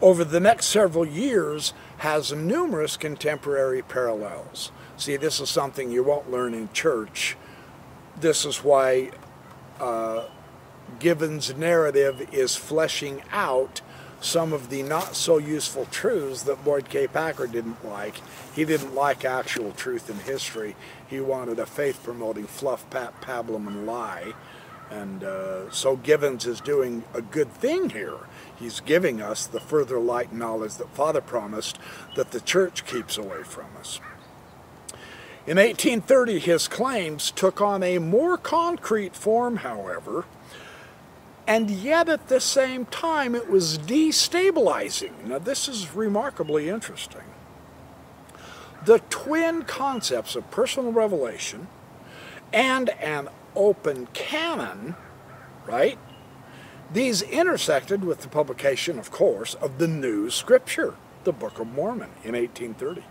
Over 0.00 0.24
the 0.24 0.40
next 0.40 0.66
several 0.66 1.06
years, 1.06 1.72
has 1.98 2.32
numerous 2.32 2.96
contemporary 2.96 3.80
parallels. 3.82 4.70
See, 4.96 5.16
this 5.16 5.40
is 5.40 5.50
something 5.50 5.90
you 5.90 6.02
won't 6.02 6.30
learn 6.30 6.54
in 6.54 6.72
church. 6.72 7.36
This 8.18 8.46
is 8.46 8.64
why 8.64 9.10
uh, 9.78 10.24
Givens' 10.98 11.54
narrative 11.54 12.28
is 12.32 12.56
fleshing 12.56 13.22
out 13.30 13.82
some 14.20 14.54
of 14.54 14.70
the 14.70 14.82
not 14.82 15.14
so 15.14 15.36
useful 15.36 15.84
truths 15.86 16.42
that 16.44 16.64
Boyd 16.64 16.88
K. 16.88 17.06
Packer 17.06 17.46
didn't 17.46 17.84
like. 17.84 18.14
He 18.54 18.64
didn't 18.64 18.94
like 18.94 19.24
actual 19.24 19.72
truth 19.72 20.08
in 20.08 20.18
history. 20.20 20.74
He 21.06 21.20
wanted 21.20 21.58
a 21.58 21.66
faith 21.66 22.02
promoting 22.02 22.46
fluff, 22.46 22.88
pat, 22.88 23.20
pablum, 23.20 23.66
and 23.66 23.86
lie. 23.86 24.32
And 24.90 25.22
uh, 25.22 25.70
so 25.70 25.96
Givens 25.96 26.46
is 26.46 26.60
doing 26.60 27.04
a 27.12 27.20
good 27.20 27.52
thing 27.52 27.90
here. 27.90 28.18
He's 28.58 28.80
giving 28.80 29.20
us 29.20 29.46
the 29.46 29.60
further 29.60 29.98
light 29.98 30.30
and 30.30 30.38
knowledge 30.38 30.76
that 30.76 30.88
Father 30.94 31.20
promised 31.20 31.78
that 32.14 32.30
the 32.30 32.40
church 32.40 32.86
keeps 32.86 33.18
away 33.18 33.42
from 33.42 33.66
us. 33.78 34.00
In 35.46 35.58
1830, 35.58 36.40
his 36.40 36.66
claims 36.66 37.30
took 37.30 37.60
on 37.60 37.84
a 37.84 37.98
more 37.98 38.36
concrete 38.36 39.14
form, 39.14 39.58
however, 39.58 40.24
and 41.46 41.70
yet 41.70 42.08
at 42.08 42.26
the 42.26 42.40
same 42.40 42.86
time 42.86 43.36
it 43.36 43.48
was 43.48 43.78
destabilizing. 43.78 45.12
Now, 45.24 45.38
this 45.38 45.68
is 45.68 45.94
remarkably 45.94 46.68
interesting. 46.68 47.22
The 48.84 48.98
twin 49.08 49.62
concepts 49.62 50.34
of 50.34 50.50
personal 50.50 50.90
revelation 50.90 51.68
and 52.52 52.88
an 52.90 53.28
open 53.54 54.06
canon, 54.14 54.96
right? 55.64 55.98
These 56.92 57.22
intersected 57.22 58.04
with 58.04 58.22
the 58.22 58.28
publication, 58.28 58.98
of 58.98 59.12
course, 59.12 59.54
of 59.54 59.78
the 59.78 59.88
New 59.88 60.28
Scripture, 60.28 60.94
the 61.22 61.32
Book 61.32 61.60
of 61.60 61.68
Mormon, 61.68 62.10
in 62.24 62.34
1830. 62.34 63.02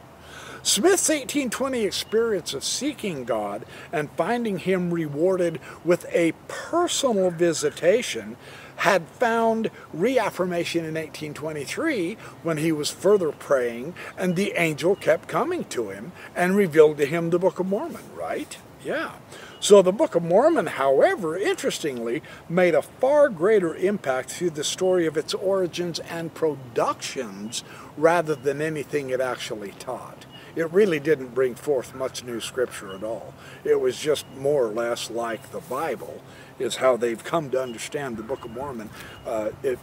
Smith's 0.63 1.09
1820 1.09 1.83
experience 1.83 2.53
of 2.53 2.63
seeking 2.63 3.23
God 3.23 3.65
and 3.91 4.09
finding 4.11 4.59
Him 4.59 4.91
rewarded 4.91 5.59
with 5.83 6.05
a 6.11 6.33
personal 6.47 7.29
visitation 7.29 8.35
had 8.77 9.07
found 9.07 9.71
reaffirmation 9.93 10.81
in 10.81 10.95
1823 10.95 12.17
when 12.43 12.57
he 12.57 12.71
was 12.71 12.91
further 12.91 13.31
praying 13.31 13.93
and 14.17 14.35
the 14.35 14.53
angel 14.53 14.95
kept 14.95 15.27
coming 15.27 15.63
to 15.65 15.89
him 15.89 16.11
and 16.35 16.55
revealed 16.55 16.97
to 16.97 17.05
him 17.05 17.29
the 17.29 17.39
Book 17.39 17.59
of 17.59 17.65
Mormon, 17.65 18.03
right? 18.15 18.57
Yeah. 18.83 19.13
So 19.59 19.81
the 19.81 19.91
Book 19.91 20.13
of 20.13 20.21
Mormon, 20.21 20.67
however, 20.67 21.35
interestingly, 21.35 22.21
made 22.47 22.75
a 22.75 22.83
far 22.83 23.29
greater 23.29 23.73
impact 23.73 24.29
through 24.29 24.51
the 24.51 24.63
story 24.63 25.07
of 25.07 25.17
its 25.17 25.33
origins 25.33 25.97
and 25.99 26.33
productions 26.33 27.63
rather 27.97 28.35
than 28.35 28.61
anything 28.61 29.09
it 29.09 29.21
actually 29.21 29.71
taught 29.79 30.25
it 30.55 30.71
really 30.71 30.99
didn't 30.99 31.35
bring 31.35 31.53
forth 31.53 31.93
much 31.93 32.23
new 32.23 32.39
scripture 32.39 32.95
at 32.95 33.03
all. 33.03 33.33
It 33.63 33.79
was 33.79 33.99
just 33.99 34.25
more 34.37 34.65
or 34.65 34.69
less 34.69 35.09
like 35.09 35.51
the 35.51 35.59
Bible, 35.59 36.21
is 36.57 36.77
how 36.77 36.95
they've 36.95 37.23
come 37.23 37.49
to 37.51 37.61
understand 37.61 38.17
the 38.17 38.23
Book 38.23 38.45
of 38.45 38.51
Mormon. 38.51 38.89
Uh, 39.25 39.49
it 39.61 39.77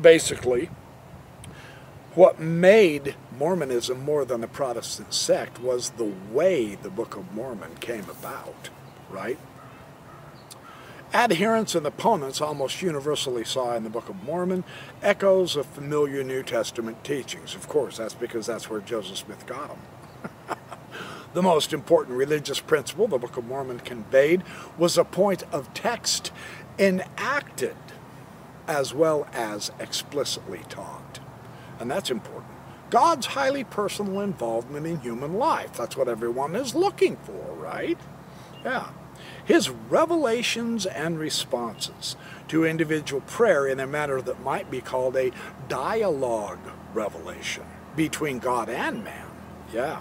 basically 0.00 0.68
what 2.14 2.38
made 2.38 3.16
Mormonism 3.36 4.04
more 4.04 4.24
than 4.24 4.44
a 4.44 4.46
Protestant 4.46 5.12
sect 5.12 5.60
was 5.60 5.90
the 5.90 6.12
way 6.30 6.76
the 6.76 6.90
Book 6.90 7.16
of 7.16 7.34
Mormon 7.34 7.74
came 7.80 8.08
about, 8.08 8.68
right? 9.10 9.38
Adherents 11.14 11.76
and 11.76 11.86
opponents 11.86 12.40
almost 12.40 12.82
universally 12.82 13.44
saw 13.44 13.76
in 13.76 13.84
the 13.84 13.88
Book 13.88 14.08
of 14.08 14.24
Mormon 14.24 14.64
echoes 15.00 15.54
of 15.54 15.64
familiar 15.64 16.24
New 16.24 16.42
Testament 16.42 17.04
teachings. 17.04 17.54
Of 17.54 17.68
course, 17.68 17.98
that's 17.98 18.14
because 18.14 18.46
that's 18.46 18.68
where 18.68 18.80
Joseph 18.80 19.18
Smith 19.18 19.46
got 19.46 19.68
them. 19.68 20.58
the 21.32 21.40
most 21.40 21.72
important 21.72 22.18
religious 22.18 22.58
principle 22.58 23.06
the 23.06 23.18
Book 23.18 23.36
of 23.36 23.44
Mormon 23.44 23.78
conveyed 23.78 24.42
was 24.76 24.98
a 24.98 25.04
point 25.04 25.44
of 25.52 25.72
text 25.72 26.32
enacted 26.80 27.76
as 28.66 28.92
well 28.92 29.28
as 29.32 29.70
explicitly 29.78 30.62
taught. 30.68 31.20
And 31.78 31.88
that's 31.88 32.10
important. 32.10 32.50
God's 32.90 33.26
highly 33.26 33.62
personal 33.62 34.18
involvement 34.18 34.84
in 34.84 34.98
human 34.98 35.34
life. 35.34 35.74
That's 35.74 35.96
what 35.96 36.08
everyone 36.08 36.56
is 36.56 36.74
looking 36.74 37.16
for, 37.18 37.54
right? 37.54 38.00
Yeah 38.64 38.88
his 39.44 39.70
revelations 39.70 40.86
and 40.86 41.18
responses 41.18 42.16
to 42.48 42.64
individual 42.64 43.20
prayer 43.22 43.66
in 43.66 43.80
a 43.80 43.86
manner 43.86 44.20
that 44.20 44.42
might 44.42 44.70
be 44.70 44.80
called 44.80 45.16
a 45.16 45.32
dialogue 45.68 46.58
revelation 46.92 47.64
between 47.96 48.38
God 48.38 48.68
and 48.68 49.04
man. 49.04 49.26
Yeah. 49.72 50.00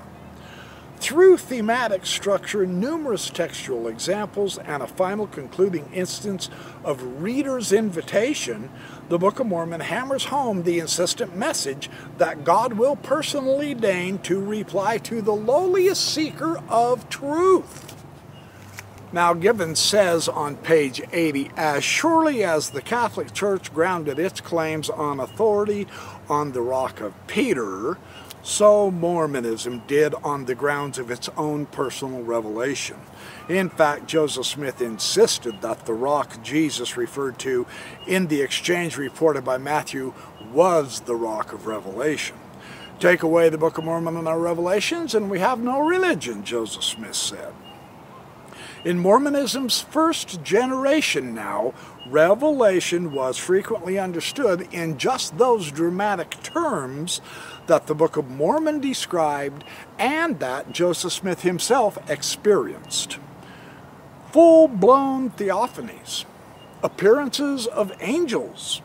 Through 0.98 1.38
thematic 1.38 2.06
structure, 2.06 2.66
numerous 2.66 3.30
textual 3.30 3.90
examples, 3.90 4.58
and 4.58 4.82
a 4.82 4.88
final 4.88 5.28
concluding 5.28 5.92
instance 5.92 6.50
of 6.86 7.22
reader's 7.22 7.74
invitation, 7.74 8.70
the 9.10 9.20
Book 9.20 9.42
of 9.42 9.48
Mormon 9.48 9.82
hammers 9.82 10.26
home 10.26 10.64
the 10.64 10.80
insistent 10.80 11.36
message 11.36 11.90
that 12.20 12.46
God 12.46 12.74
will 12.74 12.96
personally 12.96 13.74
deign 13.74 14.20
to 14.20 14.40
reply 14.40 14.98
to 15.00 15.22
the 15.22 15.34
lowliest 15.34 16.14
seeker 16.14 16.62
of 16.70 17.10
truth. 17.10 17.93
Now, 19.14 19.36
Given 19.36 19.76
says 19.76 20.28
on 20.28 20.56
page 20.56 21.00
80 21.14 21.52
As 21.56 21.84
surely 21.84 22.44
as 22.44 22.72
the 22.72 22.82
Catholic 22.82 23.32
Church 23.32 23.72
grounded 23.72 24.18
its 24.18 24.42
claims 24.42 24.90
on 24.90 25.20
authority 25.20 25.86
on 26.28 26.52
the 26.52 26.64
rock 26.64 27.00
of 27.00 27.14
Peter, 27.28 28.00
so 28.42 28.90
Mormonism 28.90 29.84
did 29.86 30.16
on 30.24 30.46
the 30.46 30.56
grounds 30.56 30.98
of 30.98 31.12
its 31.12 31.30
own 31.38 31.68
personal 31.68 32.24
revelation. 32.24 32.98
In 33.48 33.70
fact, 33.70 34.08
Joseph 34.08 34.48
Smith 34.48 34.82
insisted 34.82 35.62
that 35.62 35.86
the 35.86 35.94
rock 35.94 36.42
Jesus 36.42 36.98
referred 36.98 37.38
to 37.40 37.68
in 38.08 38.28
the 38.28 38.42
exchange 38.42 38.98
reported 38.98 39.46
by 39.46 39.60
Matthew 39.60 40.16
was 40.52 41.02
the 41.02 41.16
rock 41.16 41.54
of 41.54 41.68
revelation. 41.68 42.36
Take 43.00 43.22
away 43.22 43.50
the 43.50 43.60
Book 43.60 43.78
of 43.78 43.84
Mormon 43.84 44.18
and 44.18 44.28
our 44.28 44.40
revelations, 44.40 45.14
and 45.14 45.30
we 45.30 45.38
have 45.38 45.60
no 45.60 45.82
religion, 45.82 46.44
Joseph 46.44 46.84
Smith 46.84 47.16
said. 47.16 47.54
In 48.86 49.00
Mormonism's 49.00 49.80
first 49.80 50.44
generation 50.44 51.34
now, 51.34 51.74
revelation 52.06 53.14
was 53.14 53.38
frequently 53.38 53.98
understood 53.98 54.68
in 54.74 54.98
just 54.98 55.38
those 55.38 55.72
dramatic 55.72 56.32
terms 56.44 57.22
that 57.68 57.88
the 57.88 57.96
Book 57.96 58.18
of 58.18 58.30
Mormon 58.30 58.82
described 58.82 59.64
and 59.98 60.38
that 60.42 60.74
Joseph 60.74 61.14
Smith 61.14 61.44
himself 61.44 61.98
experienced. 62.10 63.20
full-blown 64.34 65.30
theophanies, 65.30 66.26
appearances 66.82 67.68
of 67.68 67.94
angels, 68.02 68.82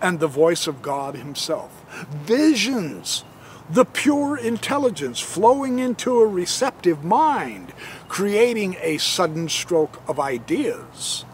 and 0.00 0.20
the 0.20 0.28
voice 0.28 0.66
of 0.66 0.82
God 0.82 1.16
himself, 1.16 1.72
visions, 2.12 3.24
the 3.70 3.86
pure 3.86 4.36
intelligence 4.36 5.20
flowing 5.20 5.78
into 5.78 6.20
a 6.20 6.26
receptive 6.26 7.02
mind, 7.02 7.72
creating 8.14 8.76
a 8.80 8.96
sudden 8.96 9.48
stroke 9.48 10.00
of 10.06 10.20
ideas. 10.20 11.24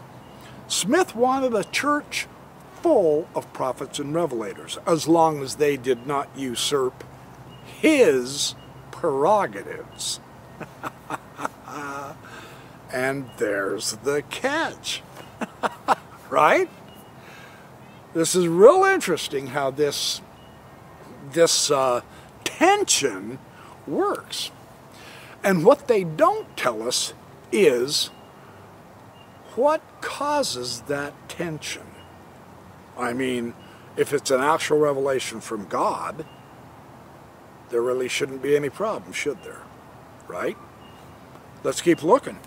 Smith 0.67 1.15
wanted 1.15 1.53
a 1.53 1.63
church 1.65 2.25
full 2.81 3.27
of 3.35 3.53
prophets 3.53 3.99
and 3.99 4.15
revelators, 4.15 4.79
as 4.87 5.07
long 5.07 5.43
as 5.43 5.57
they 5.57 5.77
did 5.77 6.07
not 6.07 6.27
usurp 6.35 7.03
his 7.63 8.55
prerogatives. 8.89 10.19
and 12.91 13.29
there's 13.37 13.91
the 13.97 14.23
catch. 14.31 15.03
right? 16.31 16.67
This 18.15 18.33
is 18.33 18.47
real 18.47 18.85
interesting 18.85 19.47
how 19.47 19.69
this 19.69 20.19
this 21.31 21.69
uh, 21.69 22.01
tension 22.43 23.37
works. 23.85 24.49
And 25.43 25.65
what 25.65 25.87
they 25.87 26.03
don't 26.03 26.55
tell 26.55 26.87
us 26.87 27.13
is 27.51 28.07
what 29.55 29.81
causes 30.01 30.81
that 30.81 31.13
tension. 31.27 31.83
I 32.97 33.13
mean, 33.13 33.53
if 33.97 34.13
it's 34.13 34.31
an 34.31 34.41
actual 34.41 34.77
revelation 34.77 35.41
from 35.41 35.65
God, 35.67 36.25
there 37.69 37.81
really 37.81 38.07
shouldn't 38.07 38.41
be 38.41 38.55
any 38.55 38.69
problem, 38.69 39.13
should 39.13 39.43
there? 39.43 39.63
Right? 40.27 40.57
Let's 41.63 41.81
keep 41.81 42.03
looking. 42.03 42.39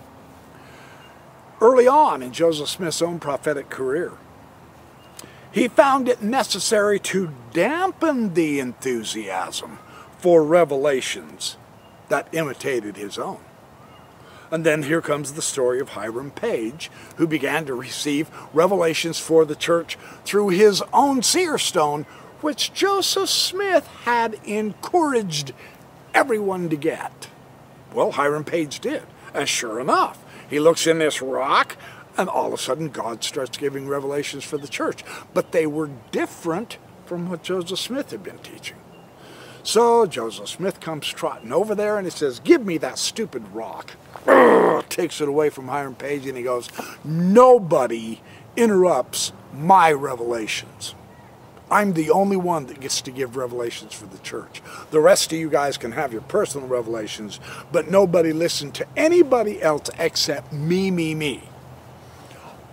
Early 1.61 1.87
on 1.87 2.21
in 2.21 2.31
Joseph 2.31 2.69
Smith's 2.69 3.01
own 3.01 3.19
prophetic 3.19 3.69
career, 3.69 4.13
he 5.51 5.67
found 5.67 6.09
it 6.09 6.21
necessary 6.21 6.99
to 6.99 7.31
dampen 7.53 8.33
the 8.33 8.59
enthusiasm 8.59 9.79
for 10.17 10.43
revelations 10.43 11.57
that 12.09 12.27
imitated 12.33 12.97
his 12.97 13.17
own. 13.17 13.39
And 14.51 14.65
then 14.65 14.83
here 14.83 15.01
comes 15.01 15.33
the 15.33 15.41
story 15.41 15.79
of 15.79 15.89
Hiram 15.89 16.31
Page, 16.31 16.91
who 17.17 17.27
began 17.27 17.65
to 17.65 17.73
receive 17.73 18.29
revelations 18.53 19.19
for 19.19 19.43
the 19.43 19.55
church 19.55 19.97
through 20.23 20.49
his 20.49 20.83
own 20.93 21.23
seer 21.23 21.57
stone, 21.57 22.03
which 22.41 22.73
Joseph 22.73 23.29
Smith 23.29 23.87
had 24.03 24.39
encouraged 24.45 25.51
everyone 26.13 26.69
to 26.69 26.75
get. 26.75 27.29
Well, 27.93 28.11
Hiram 28.11 28.43
Page 28.43 28.79
did. 28.79 29.03
And 29.33 29.49
sure 29.49 29.79
enough, 29.79 30.23
he 30.49 30.59
looks 30.59 30.85
in 30.85 30.99
this 30.99 31.21
rock, 31.21 31.75
and 32.17 32.29
all 32.29 32.47
of 32.47 32.53
a 32.53 32.57
sudden 32.57 32.89
God 32.89 33.23
starts 33.23 33.57
giving 33.57 33.87
revelations 33.87 34.43
for 34.43 34.57
the 34.57 34.67
church. 34.67 35.03
But 35.33 35.51
they 35.51 35.65
were 35.65 35.89
different 36.11 36.77
from 37.05 37.29
what 37.29 37.43
Joseph 37.43 37.79
Smith 37.79 38.11
had 38.11 38.23
been 38.23 38.37
teaching. 38.39 38.77
So 39.65 40.05
Joseph 40.05 40.47
Smith 40.47 40.79
comes 40.79 41.07
trotting 41.07 41.51
over 41.51 41.73
there 41.73 41.97
and 41.97 42.05
he 42.05 42.11
says, 42.11 42.39
Give 42.39 42.63
me 42.63 42.77
that 42.77 42.99
stupid 42.99 43.47
rock. 43.51 43.95
Takes 44.89 45.19
it 45.19 45.27
away 45.27 45.49
from 45.49 45.69
Hiram 45.69 45.95
Page 45.95 46.27
and 46.27 46.37
he 46.37 46.43
goes, 46.43 46.69
Nobody 47.03 48.21
interrupts 48.55 49.31
my 49.51 49.91
revelations. 49.91 50.93
I'm 51.71 51.93
the 51.93 52.11
only 52.11 52.37
one 52.37 52.67
that 52.67 52.79
gets 52.79 53.01
to 53.01 53.11
give 53.11 53.35
revelations 53.35 53.91
for 53.95 54.05
the 54.05 54.19
church. 54.19 54.61
The 54.91 54.99
rest 54.99 55.33
of 55.33 55.39
you 55.39 55.49
guys 55.49 55.77
can 55.77 55.93
have 55.93 56.13
your 56.13 56.21
personal 56.21 56.67
revelations, 56.67 57.39
but 57.71 57.89
nobody 57.89 58.33
listen 58.33 58.71
to 58.73 58.85
anybody 58.95 59.63
else 59.63 59.89
except 59.97 60.53
me, 60.53 60.91
me, 60.91 61.15
me. 61.15 61.49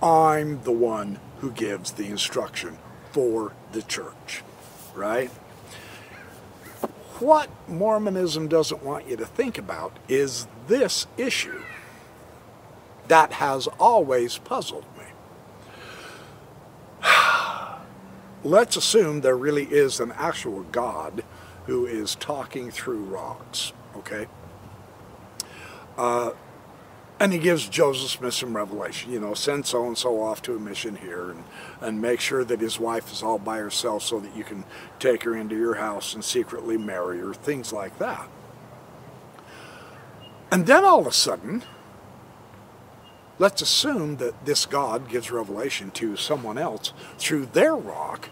I'm 0.02 0.62
the 0.64 0.72
one 0.72 1.20
who 1.38 1.52
gives 1.52 1.92
the 1.92 2.08
instruction 2.08 2.76
for 3.12 3.54
the 3.72 3.80
church, 3.80 4.42
right? 4.94 5.30
What 7.18 7.50
Mormonism 7.68 8.48
doesn't 8.48 8.82
want 8.82 9.08
you 9.08 9.16
to 9.16 9.26
think 9.26 9.58
about 9.58 9.96
is 10.08 10.46
this 10.66 11.06
issue 11.16 11.60
that 13.08 13.32
has 13.34 13.66
always 13.78 14.38
puzzled 14.38 14.86
me. 14.96 15.04
Let's 18.44 18.76
assume 18.76 19.20
there 19.20 19.36
really 19.36 19.64
is 19.64 20.00
an 20.00 20.12
actual 20.12 20.62
God 20.64 21.22
who 21.66 21.86
is 21.86 22.14
talking 22.16 22.70
through 22.70 23.04
rocks, 23.04 23.72
okay? 23.96 24.26
Uh, 25.96 26.30
and 27.22 27.32
he 27.32 27.38
gives 27.38 27.68
Joseph 27.68 28.10
Smith 28.10 28.34
some 28.34 28.56
revelation, 28.56 29.12
you 29.12 29.20
know, 29.20 29.32
send 29.32 29.64
so-and-so 29.64 30.20
off 30.20 30.42
to 30.42 30.56
a 30.56 30.58
mission 30.58 30.96
here 30.96 31.30
and, 31.30 31.44
and 31.80 32.02
make 32.02 32.18
sure 32.18 32.42
that 32.42 32.58
his 32.58 32.80
wife 32.80 33.12
is 33.12 33.22
all 33.22 33.38
by 33.38 33.58
herself 33.58 34.02
so 34.02 34.18
that 34.18 34.34
you 34.34 34.42
can 34.42 34.64
take 34.98 35.22
her 35.22 35.36
into 35.36 35.56
your 35.56 35.74
house 35.74 36.14
and 36.14 36.24
secretly 36.24 36.76
marry 36.76 37.20
her, 37.20 37.32
things 37.32 37.72
like 37.72 37.96
that. 38.00 38.28
And 40.50 40.66
then 40.66 40.84
all 40.84 40.98
of 40.98 41.06
a 41.06 41.12
sudden, 41.12 41.62
let's 43.38 43.62
assume 43.62 44.16
that 44.16 44.44
this 44.44 44.66
God 44.66 45.08
gives 45.08 45.30
revelation 45.30 45.92
to 45.92 46.16
someone 46.16 46.58
else 46.58 46.92
through 47.18 47.46
their 47.46 47.76
rock. 47.76 48.30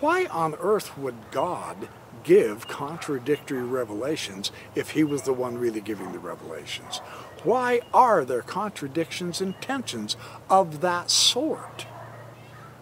Why 0.00 0.24
on 0.24 0.54
earth 0.54 0.96
would 0.96 1.16
God 1.32 1.86
give 2.24 2.66
contradictory 2.66 3.62
revelations 3.62 4.52
if 4.74 4.92
he 4.92 5.04
was 5.04 5.22
the 5.22 5.34
one 5.34 5.58
really 5.58 5.82
giving 5.82 6.12
the 6.12 6.18
revelations? 6.18 7.02
Why 7.44 7.80
are 7.92 8.24
there 8.24 8.42
contradictions 8.42 9.40
and 9.40 9.60
tensions 9.60 10.16
of 10.48 10.80
that 10.80 11.10
sort? 11.10 11.86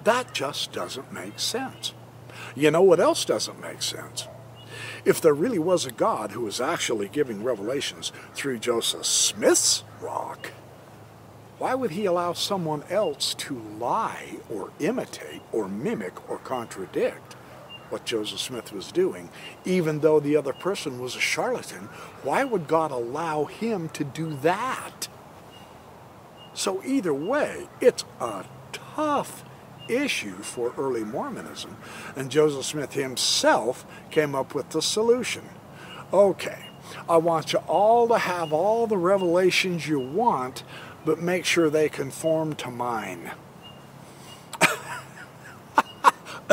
That 0.04 0.34
just 0.34 0.72
doesn't 0.72 1.12
make 1.12 1.38
sense. 1.38 1.94
You 2.54 2.70
know 2.70 2.82
what 2.82 3.00
else 3.00 3.24
doesn't 3.24 3.60
make 3.60 3.82
sense? 3.82 4.28
If 5.04 5.20
there 5.20 5.34
really 5.34 5.58
was 5.58 5.86
a 5.86 5.92
God 5.92 6.32
who 6.32 6.42
was 6.42 6.60
actually 6.60 7.08
giving 7.08 7.42
revelations 7.42 8.12
through 8.34 8.58
Joseph 8.58 9.06
Smith's 9.06 9.82
rock, 10.00 10.52
why 11.58 11.74
would 11.74 11.92
he 11.92 12.04
allow 12.04 12.32
someone 12.32 12.84
else 12.90 13.34
to 13.34 13.58
lie 13.78 14.36
or 14.50 14.72
imitate 14.78 15.42
or 15.52 15.68
mimic 15.68 16.30
or 16.30 16.38
contradict 16.38 17.36
what 17.90 18.04
Joseph 18.04 18.40
Smith 18.40 18.72
was 18.72 18.92
doing, 18.92 19.28
even 19.64 20.00
though 20.00 20.20
the 20.20 20.36
other 20.36 20.52
person 20.52 21.00
was 21.00 21.16
a 21.16 21.20
charlatan. 21.20 21.88
Why 22.22 22.44
would 22.44 22.66
God 22.66 22.90
allow 22.90 23.44
him 23.44 23.88
to 23.90 24.04
do 24.04 24.34
that? 24.42 25.08
So 26.54 26.82
either 26.84 27.14
way, 27.14 27.68
it's 27.80 28.04
a 28.20 28.44
tough 28.72 29.44
issue 29.88 30.36
for 30.36 30.72
early 30.76 31.04
Mormonism. 31.04 31.76
And 32.16 32.30
Joseph 32.30 32.64
Smith 32.64 32.92
himself 32.92 33.84
came 34.10 34.34
up 34.34 34.54
with 34.54 34.70
the 34.70 34.82
solution. 34.82 35.42
Okay, 36.12 36.66
I 37.08 37.16
want 37.18 37.52
you 37.52 37.60
all 37.60 38.08
to 38.08 38.18
have 38.18 38.52
all 38.52 38.86
the 38.86 38.96
revelations 38.96 39.86
you 39.86 40.00
want, 40.00 40.64
but 41.04 41.20
make 41.20 41.44
sure 41.44 41.70
they 41.70 41.88
conform 41.88 42.54
to 42.56 42.70
mine. 42.70 43.30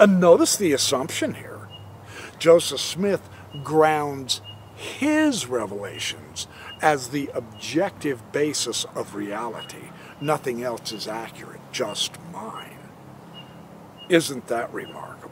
and 0.00 0.18
notice 0.18 0.56
the 0.56 0.72
assumption 0.72 1.34
here. 1.34 1.68
Joseph 2.38 2.80
Smith 2.80 3.28
grounds 3.62 4.40
his 4.74 5.46
revelations 5.46 6.46
as 6.80 7.08
the 7.08 7.30
objective 7.34 8.32
basis 8.32 8.84
of 8.94 9.14
reality. 9.14 9.90
Nothing 10.20 10.62
else 10.62 10.90
is 10.90 11.06
accurate, 11.06 11.60
just 11.70 12.12
mine. 12.32 12.78
Isn't 14.08 14.46
that 14.48 14.72
remarkable? 14.72 15.30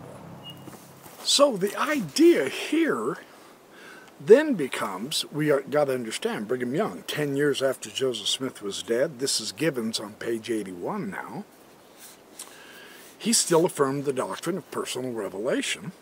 So 1.25 1.57
the 1.57 1.75
idea 1.77 2.49
here 2.49 3.19
then 4.21 4.55
becomes, 4.55 5.25
we 5.33 5.47
got 5.47 5.87
to 5.87 5.95
understand, 5.95 6.49
Brigham 6.49 6.75
Young, 6.75 7.05
10 7.07 7.37
years 7.37 7.63
after 7.63 7.89
Joseph 7.89 8.29
Smith 8.29 8.61
was 8.63 8.83
dead, 8.83 9.19
this 9.19 9.41
is 9.41 9.53
Givens 9.53 9.99
on 10.01 10.15
page 10.15 10.51
81 10.51 11.11
now, 11.11 11.45
he 13.19 13.33
still 13.33 13.67
affirmed 13.67 14.05
the 14.05 14.13
doctrine 14.13 14.57
of 14.57 14.71
personal 14.71 15.13
revelation 15.13 15.93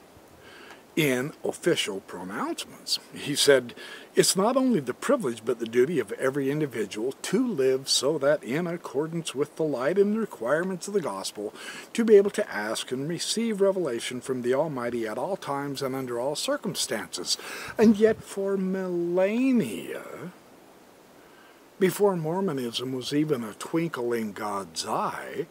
in 0.96 1.30
official 1.44 2.00
pronouncements. 2.00 2.98
He 3.14 3.36
said, 3.36 3.74
It's 4.14 4.34
not 4.34 4.56
only 4.56 4.80
the 4.80 4.94
privilege 4.94 5.42
but 5.44 5.58
the 5.58 5.66
duty 5.66 5.98
of 5.98 6.10
every 6.12 6.50
individual 6.50 7.12
to 7.12 7.46
live 7.46 7.88
so 7.88 8.16
that, 8.18 8.42
in 8.42 8.66
accordance 8.66 9.34
with 9.34 9.56
the 9.56 9.62
light 9.62 9.98
and 9.98 10.14
the 10.14 10.20
requirements 10.20 10.88
of 10.88 10.94
the 10.94 11.02
gospel, 11.02 11.52
to 11.92 12.02
be 12.02 12.16
able 12.16 12.30
to 12.30 12.50
ask 12.50 12.90
and 12.92 13.08
receive 13.08 13.60
revelation 13.60 14.22
from 14.22 14.40
the 14.40 14.54
Almighty 14.54 15.06
at 15.06 15.18
all 15.18 15.36
times 15.36 15.82
and 15.82 15.94
under 15.94 16.18
all 16.18 16.34
circumstances. 16.34 17.36
And 17.76 17.98
yet, 17.98 18.22
for 18.22 18.56
millennia, 18.56 20.32
before 21.78 22.16
Mormonism 22.16 22.94
was 22.94 23.12
even 23.12 23.44
a 23.44 23.52
twinkle 23.52 24.14
in 24.14 24.32
God's 24.32 24.86
eye, 24.86 25.46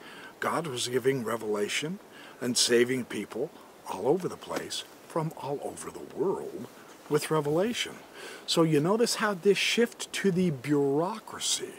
God 0.45 0.67
was 0.67 0.87
giving 0.87 1.23
revelation 1.23 1.97
and 2.39 2.55
saving 2.55 3.05
people 3.05 3.49
all 3.89 4.07
over 4.07 4.27
the 4.27 4.37
place 4.37 4.83
from 5.07 5.33
all 5.41 5.59
over 5.63 5.89
the 5.89 6.15
world 6.15 6.67
with 7.09 7.31
revelation. 7.31 7.93
So 8.45 8.61
you 8.61 8.79
notice 8.79 9.15
how 9.15 9.33
this 9.33 9.57
shift 9.57 10.13
to 10.13 10.29
the 10.29 10.51
bureaucracy. 10.51 11.73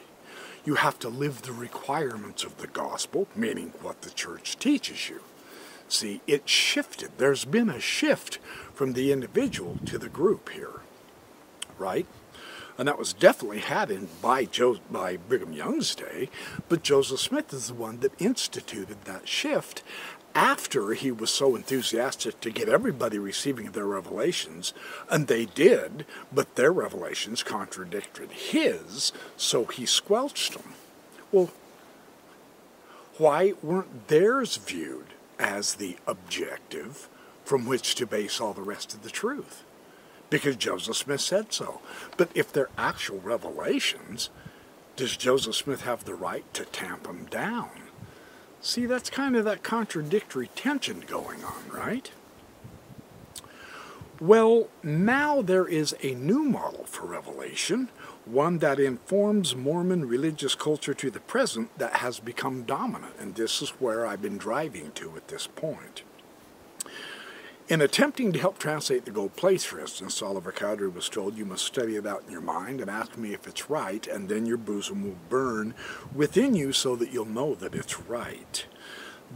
You 0.65 0.75
have 0.75 0.99
to 0.99 1.09
live 1.09 1.43
the 1.43 1.53
requirements 1.53 2.43
of 2.43 2.59
the 2.59 2.67
gospel, 2.67 3.29
meaning 3.37 3.73
what 3.83 4.03
the 4.03 4.11
church 4.11 4.59
teaches 4.59 5.09
you. 5.09 5.21
See, 5.89 6.21
it 6.27 6.49
shifted. 6.49 7.13
There's 7.19 7.45
been 7.45 7.71
a 7.71 7.79
shift 7.79 8.39
from 8.75 8.95
the 8.95 9.13
individual 9.13 9.79
to 9.87 9.97
the 9.97 10.09
group 10.09 10.49
here, 10.49 10.81
right? 11.79 12.07
And 12.79 12.89
that 12.89 12.99
was 12.99 13.13
definitely 13.13 13.61
had 13.61 13.91
in 13.91 14.09
by, 14.21 14.45
jo- 14.45 14.79
by 14.91 15.17
Brigham 15.17 15.53
Young's 15.53 15.95
day, 15.95 16.29
but 16.69 16.83
Joseph 16.83 17.21
Smith 17.21 17.53
is 17.53 17.69
the 17.69 17.75
one 17.75 18.01
that 18.01 18.21
instituted 18.21 19.05
that 19.05 19.27
shift 19.29 19.83
after 20.35 20.93
he 20.93 21.11
was 21.11 21.31
so 21.31 21.57
enthusiastic 21.57 22.39
to 22.43 22.51
get 22.51 22.69
everybody 22.69 23.19
receiving 23.19 23.71
their 23.71 23.87
revelations, 23.87 24.75
and 25.09 25.27
they 25.27 25.47
did, 25.47 26.05
but 26.31 26.57
their 26.57 26.71
revelations 26.71 27.43
contradicted 27.43 28.31
his, 28.31 29.13
so 29.39 29.65
he 29.65 29.87
squelched 29.87 30.53
them. 30.53 30.75
Well, 31.33 31.51
why 33.17 33.55
weren't 33.63 34.09
theirs 34.09 34.59
viewed 34.59 35.07
as 35.39 35.75
the 35.75 35.97
objective 36.07 37.09
from 37.45 37.67
which 37.67 37.95
to 37.95 38.07
base 38.07 38.41
all 38.41 38.53
the 38.53 38.63
rest 38.63 38.93
of 38.95 39.03
the 39.03 39.11
truth. 39.11 39.63
Because 40.29 40.57
Joseph 40.57 40.97
Smith 40.97 41.21
said 41.21 41.53
so. 41.53 41.81
But 42.17 42.31
if 42.35 42.53
they're 42.53 42.71
actual 42.77 43.21
revelations, 43.21 44.31
does 44.97 45.17
Joseph 45.17 45.55
Smith 45.55 45.83
have 45.83 46.05
the 46.05 46.15
right 46.15 46.53
to 46.55 46.65
tamp 46.65 47.05
them 47.05 47.27
down? 47.31 47.71
See, 48.61 48.87
that's 48.87 49.11
kind 49.11 49.37
of 49.37 49.45
that 49.45 49.63
contradictory 49.63 50.49
tension 50.57 51.05
going 51.07 51.45
on, 51.45 51.69
right? 51.71 52.11
Well, 54.19 54.69
now 54.83 55.43
there 55.43 55.69
is 55.69 55.95
a 56.03 56.15
new 56.15 56.43
model 56.43 56.85
for 56.87 57.05
revelation, 57.05 57.91
one 58.25 58.59
that 58.59 58.81
informs 58.81 59.55
Mormon 59.55 60.09
religious 60.09 60.55
culture 60.55 60.95
to 60.95 61.11
the 61.11 61.21
present 61.21 61.79
that 61.79 61.97
has 61.97 62.19
become 62.19 62.63
dominant, 62.63 63.13
and 63.21 63.35
this 63.35 63.61
is 63.61 63.69
where 63.79 64.07
I've 64.07 64.23
been 64.23 64.39
driving 64.39 64.93
to 64.93 65.15
at 65.17 65.29
this 65.29 65.47
point. 65.47 66.03
In 67.69 67.81
attempting 67.81 68.33
to 68.33 68.39
help 68.39 68.59
translate 68.59 69.05
the 69.05 69.11
gold 69.11 69.35
plates, 69.35 69.65
for 69.65 69.81
instance, 69.81 70.23
Oliver 70.23 70.53
Cowdery 70.53 70.89
was 70.89 71.09
told 71.09 71.37
you 71.37 71.45
must 71.45 71.65
study 71.65 71.97
it 71.97 72.07
out 72.07 72.23
in 72.25 72.31
your 72.31 72.41
mind 72.41 72.81
and 72.81 72.89
ask 72.89 73.17
me 73.17 73.35
if 73.35 73.49
it's 73.49 73.69
right, 73.69 74.07
and 74.07 74.29
then 74.29 74.47
your 74.47 74.57
bosom 74.57 75.03
will 75.03 75.19
burn 75.29 75.75
within 76.15 76.55
you 76.55 76.73
so 76.73 76.95
that 76.95 77.13
you'll 77.13 77.25
know 77.25 77.57
that 77.57 77.75
it's 77.75 78.01
right 78.01 78.67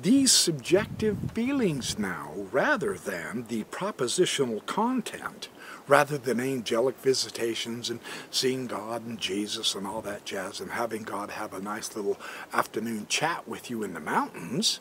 these 0.03 0.33
subjective 0.33 1.19
feelings 1.33 1.99
now 1.99 2.33
rather 2.53 2.95
than 2.95 3.45
the 3.49 3.65
propositional 3.65 4.65
content, 4.67 5.49
rather 5.87 6.17
than 6.17 6.41
angelic 6.41 6.97
visitations 6.99 7.91
and 7.91 8.01
seeing 8.31 8.67
God 8.67 9.05
and 9.05 9.19
Jesus 9.19 9.75
and 9.75 9.87
all 9.87 10.01
that 10.03 10.25
jazz 10.25 10.61
and 10.61 10.71
having 10.71 11.03
God 11.03 11.31
have 11.31 11.53
a 11.53 11.61
nice 11.61 11.95
little 11.97 12.19
afternoon 12.53 13.07
chat 13.09 13.47
with 13.49 13.69
you 13.71 13.83
in 13.83 13.95
the 13.95 14.01
mountains. 14.01 14.81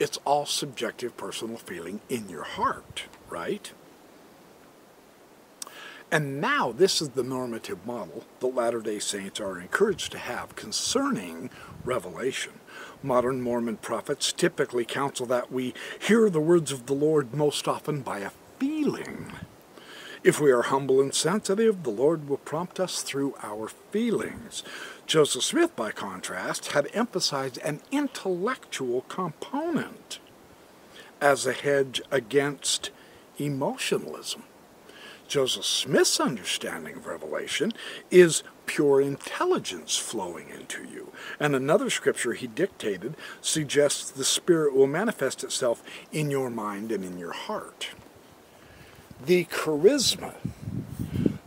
It's 0.00 0.18
all 0.24 0.46
subjective 0.46 1.18
personal 1.18 1.58
feeling 1.58 2.00
in 2.08 2.30
your 2.30 2.44
heart, 2.44 3.04
right? 3.28 3.70
And 6.10 6.40
now 6.40 6.72
this 6.72 7.02
is 7.02 7.10
the 7.10 7.22
normative 7.22 7.86
model 7.86 8.24
the 8.40 8.46
Latter 8.46 8.80
day 8.80 8.98
Saints 8.98 9.38
are 9.38 9.60
encouraged 9.60 10.10
to 10.12 10.18
have 10.18 10.56
concerning 10.56 11.50
revelation. 11.84 12.54
Modern 13.02 13.42
Mormon 13.42 13.76
prophets 13.76 14.32
typically 14.32 14.86
counsel 14.86 15.26
that 15.26 15.52
we 15.52 15.74
hear 16.00 16.30
the 16.30 16.40
words 16.40 16.72
of 16.72 16.86
the 16.86 16.94
Lord 16.94 17.34
most 17.34 17.68
often 17.68 18.00
by 18.00 18.20
a 18.20 18.30
feeling. 18.58 19.30
If 20.24 20.40
we 20.40 20.50
are 20.50 20.62
humble 20.62 21.00
and 21.00 21.14
sensitive, 21.14 21.82
the 21.82 21.90
Lord 21.90 22.28
will 22.28 22.38
prompt 22.38 22.80
us 22.80 23.02
through 23.02 23.34
our 23.42 23.68
feelings. 23.68 24.62
Joseph 25.10 25.42
Smith, 25.42 25.74
by 25.74 25.90
contrast, 25.90 26.68
had 26.68 26.88
emphasized 26.94 27.58
an 27.64 27.80
intellectual 27.90 29.00
component 29.08 30.20
as 31.20 31.44
a 31.44 31.52
hedge 31.52 32.00
against 32.12 32.92
emotionalism. 33.36 34.44
Joseph 35.26 35.64
Smith's 35.64 36.20
understanding 36.20 36.94
of 36.94 37.08
Revelation 37.08 37.72
is 38.12 38.44
pure 38.66 39.00
intelligence 39.00 39.96
flowing 39.96 40.48
into 40.48 40.84
you. 40.84 41.10
And 41.40 41.56
another 41.56 41.90
scripture 41.90 42.34
he 42.34 42.46
dictated 42.46 43.16
suggests 43.40 44.12
the 44.12 44.24
Spirit 44.24 44.76
will 44.76 44.86
manifest 44.86 45.42
itself 45.42 45.82
in 46.12 46.30
your 46.30 46.50
mind 46.50 46.92
and 46.92 47.04
in 47.04 47.18
your 47.18 47.32
heart. 47.32 47.88
The 49.26 49.46
charisma, 49.46 50.34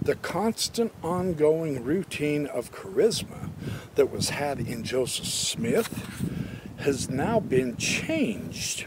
the 0.04 0.16
constant 0.16 0.94
ongoing 1.02 1.84
routine 1.84 2.46
of 2.48 2.72
charisma 2.72 3.50
that 3.96 4.12
was 4.12 4.30
had 4.30 4.60
in 4.60 4.84
Joseph 4.84 5.26
Smith 5.26 6.38
has 6.80 7.10
now 7.10 7.40
been 7.40 7.78
changed. 7.78 8.86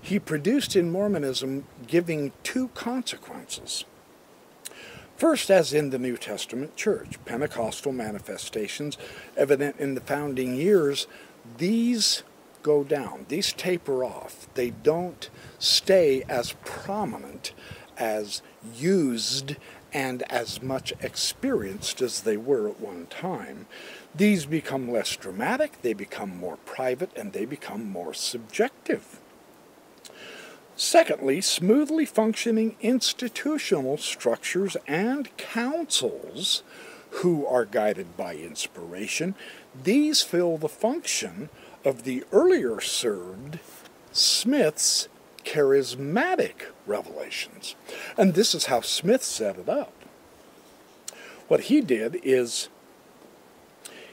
He 0.00 0.18
produced 0.18 0.76
in 0.76 0.92
Mormonism 0.92 1.64
giving 1.86 2.32
two 2.42 2.68
consequences. 2.68 3.84
First, 5.16 5.50
as 5.50 5.72
in 5.72 5.90
the 5.90 5.98
New 5.98 6.16
Testament 6.16 6.76
church, 6.76 7.18
Pentecostal 7.24 7.92
manifestations 7.92 8.98
evident 9.36 9.76
in 9.78 9.94
the 9.94 10.00
founding 10.00 10.54
years, 10.54 11.06
these 11.58 12.22
go 12.62 12.84
down, 12.84 13.26
these 13.28 13.52
taper 13.52 14.04
off. 14.04 14.48
They 14.54 14.70
don't 14.70 15.28
stay 15.58 16.22
as 16.28 16.54
prominent, 16.64 17.52
as 17.96 18.42
used, 18.76 19.56
and 19.92 20.22
as 20.30 20.62
much 20.62 20.92
experienced 21.00 22.00
as 22.00 22.22
they 22.22 22.36
were 22.36 22.68
at 22.68 22.80
one 22.80 23.06
time. 23.06 23.66
These 24.14 24.46
become 24.46 24.90
less 24.90 25.16
dramatic, 25.16 25.82
they 25.82 25.92
become 25.92 26.36
more 26.36 26.56
private, 26.58 27.10
and 27.16 27.32
they 27.32 27.44
become 27.44 27.88
more 27.88 28.14
subjective. 28.14 29.20
Secondly, 30.76 31.40
smoothly 31.40 32.06
functioning 32.06 32.76
institutional 32.80 33.98
structures 33.98 34.76
and 34.86 35.34
councils 35.36 36.62
who 37.16 37.46
are 37.46 37.66
guided 37.66 38.16
by 38.16 38.34
inspiration. 38.34 39.34
These 39.80 40.22
fill 40.22 40.56
the 40.56 40.68
function 40.68 41.50
of 41.84 42.04
the 42.04 42.24
earlier 42.32 42.80
served 42.80 43.58
Smith's 44.12 45.08
charismatic 45.44 46.66
revelations. 46.86 47.74
And 48.16 48.34
this 48.34 48.54
is 48.54 48.66
how 48.66 48.80
Smith 48.80 49.22
set 49.22 49.58
it 49.58 49.68
up. 49.68 49.92
What 51.48 51.62
he 51.62 51.80
did 51.80 52.20
is 52.22 52.68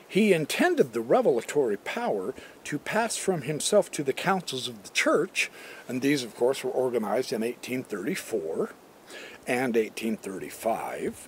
he 0.09 0.33
intended 0.33 0.93
the 0.93 1.01
revelatory 1.01 1.77
power 1.77 2.33
to 2.63 2.79
pass 2.79 3.15
from 3.15 3.43
himself 3.43 3.91
to 3.91 4.03
the 4.03 4.11
councils 4.11 4.67
of 4.67 4.81
the 4.81 4.89
church, 4.89 5.51
and 5.87 6.01
these, 6.01 6.23
of 6.23 6.35
course, 6.35 6.63
were 6.63 6.71
organized 6.71 7.31
in 7.31 7.41
1834 7.41 8.71
and 9.45 9.75
1835. 9.75 11.27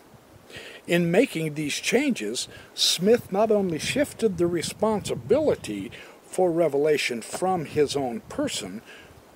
In 0.87 1.11
making 1.11 1.53
these 1.53 1.75
changes, 1.75 2.47
Smith 2.73 3.31
not 3.31 3.51
only 3.51 3.77
shifted 3.77 4.37
the 4.37 4.47
responsibility 4.47 5.91
for 6.23 6.51
revelation 6.51 7.21
from 7.21 7.65
his 7.65 7.95
own 7.95 8.21
person 8.21 8.81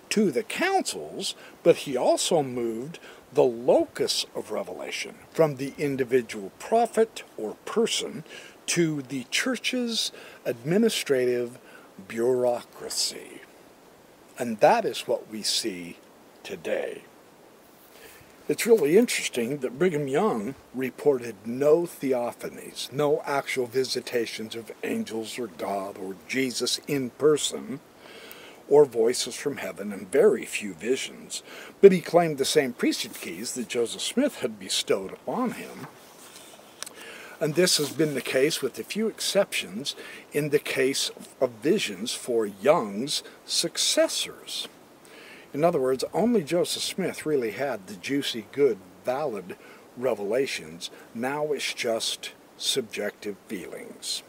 to 0.09 0.31
the 0.31 0.43
councils, 0.43 1.35
but 1.63 1.77
he 1.77 1.97
also 1.97 2.43
moved 2.43 2.99
the 3.33 3.43
locus 3.43 4.25
of 4.35 4.51
revelation 4.51 5.15
from 5.31 5.55
the 5.55 5.73
individual 5.77 6.51
prophet 6.57 7.23
or 7.37 7.55
person 7.65 8.23
to 8.65 9.01
the 9.03 9.25
church's 9.29 10.11
administrative 10.45 11.59
bureaucracy. 12.07 13.41
And 14.37 14.59
that 14.59 14.85
is 14.85 15.07
what 15.07 15.29
we 15.29 15.43
see 15.43 15.97
today. 16.43 17.03
It's 18.47 18.67
really 18.67 18.95
interesting 18.95 19.57
that 19.57 19.79
Brigham 19.79 20.07
Young 20.07 20.53
reported 20.75 21.35
no 21.45 21.83
theophanies, 21.83 22.91
no 22.91 23.21
actual 23.25 23.65
visitations 23.65 24.55
of 24.55 24.71
angels 24.83 25.39
or 25.39 25.47
God 25.47 25.97
or 25.97 26.15
Jesus 26.27 26.79
in 26.87 27.09
person, 27.11 27.79
or 28.69 28.85
voices 28.85 29.35
from 29.35 29.57
heaven, 29.57 29.91
and 29.93 30.11
very 30.11 30.45
few 30.45 30.73
visions. 30.73 31.43
But 31.81 31.91
he 31.91 32.01
claimed 32.01 32.37
the 32.37 32.45
same 32.45 32.73
priesthood 32.73 33.19
keys 33.19 33.53
that 33.53 33.67
Joseph 33.67 34.01
Smith 34.01 34.37
had 34.37 34.59
bestowed 34.59 35.13
upon 35.13 35.51
him 35.51 35.87
and 37.39 37.55
this 37.55 37.77
has 37.77 37.91
been 37.91 38.13
the 38.13 38.21
case, 38.21 38.61
with 38.61 38.79
a 38.79 38.83
few 38.83 39.07
exceptions, 39.07 39.95
in 40.31 40.49
the 40.49 40.59
case 40.59 41.11
of 41.41 41.49
visions 41.61 42.13
for 42.13 42.45
Young's 42.45 43.23
successors. 43.45 44.67
In 45.53 45.63
other 45.63 45.79
words, 45.79 46.03
only 46.13 46.43
Joseph 46.43 46.83
Smith 46.83 47.25
really 47.25 47.51
had 47.51 47.87
the 47.87 47.95
juicy, 47.95 48.45
good, 48.51 48.77
valid 49.03 49.57
revelations. 49.97 50.89
Now 51.13 51.51
it's 51.51 51.73
just 51.73 52.31
subjective 52.57 53.35
feelings. 53.47 54.23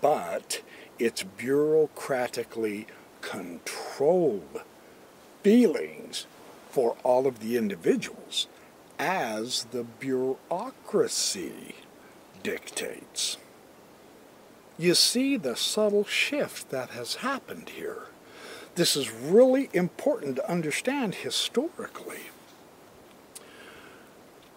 But 0.00 0.62
it's 0.98 1.24
bureaucratically 1.24 2.86
controlled 3.22 4.60
feelings 5.42 6.26
for 6.68 6.96
all 7.02 7.26
of 7.26 7.40
the 7.40 7.56
individuals 7.56 8.46
as 8.98 9.64
the 9.70 9.84
bureaucracy 9.84 11.74
dictates. 12.42 13.38
You 14.78 14.94
see 14.94 15.36
the 15.36 15.56
subtle 15.56 16.04
shift 16.04 16.70
that 16.70 16.90
has 16.90 17.16
happened 17.16 17.70
here. 17.70 18.08
This 18.74 18.96
is 18.96 19.10
really 19.10 19.68
important 19.72 20.36
to 20.36 20.50
understand 20.50 21.16
historically. 21.16 22.30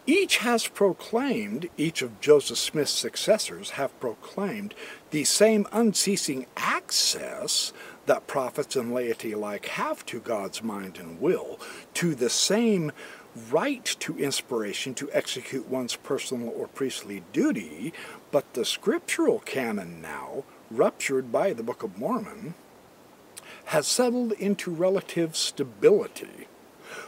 Each 0.07 0.37
has 0.37 0.67
proclaimed, 0.67 1.67
each 1.77 2.03
of 2.03 2.21
Joseph 2.21 2.59
Smith's 2.59 2.91
successors 2.91 3.71
have 3.71 3.99
proclaimed 3.99 4.75
the 5.09 5.23
same 5.23 5.65
unceasing 5.71 6.45
access 6.55 7.73
that 8.05 8.27
prophets 8.27 8.75
and 8.75 8.93
laity 8.93 9.31
alike 9.31 9.65
have 9.67 10.05
to 10.07 10.19
God's 10.19 10.63
mind 10.63 10.97
and 10.97 11.19
will, 11.19 11.59
to 11.95 12.15
the 12.15 12.29
same 12.29 12.91
right 13.51 13.85
to 13.99 14.17
inspiration 14.17 14.93
to 14.95 15.09
execute 15.11 15.67
one's 15.67 15.95
personal 15.95 16.49
or 16.49 16.67
priestly 16.67 17.23
duty, 17.33 17.93
but 18.31 18.53
the 18.53 18.65
scriptural 18.65 19.39
canon 19.39 20.01
now, 20.01 20.43
ruptured 20.71 21.31
by 21.31 21.53
the 21.53 21.63
Book 21.63 21.83
of 21.83 21.97
Mormon, 21.97 22.53
has 23.65 23.87
settled 23.87 24.31
into 24.33 24.71
relative 24.71 25.35
stability 25.35 26.47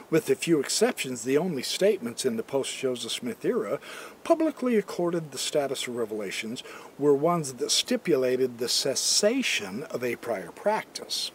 with 0.10 0.30
a 0.30 0.36
few 0.36 0.60
exceptions, 0.60 1.24
the 1.24 1.38
only 1.38 1.63
statements 1.63 2.26
in 2.26 2.38
the 2.38 2.44
post-Joseph 2.44 3.12
Smith 3.12 3.44
era 3.44 3.80
publicly 4.24 4.78
accorded 4.78 5.32
the 5.32 5.38
status 5.38 5.88
of 5.88 5.96
revelations 5.96 6.63
were 6.98 7.13
ones 7.13 7.54
that 7.54 7.72
stipulated 7.72 8.58
the 8.58 8.70
cessation 8.70 9.84
of 9.84 10.04
a 10.04 10.16
prior 10.16 10.52
practice. 10.52 11.32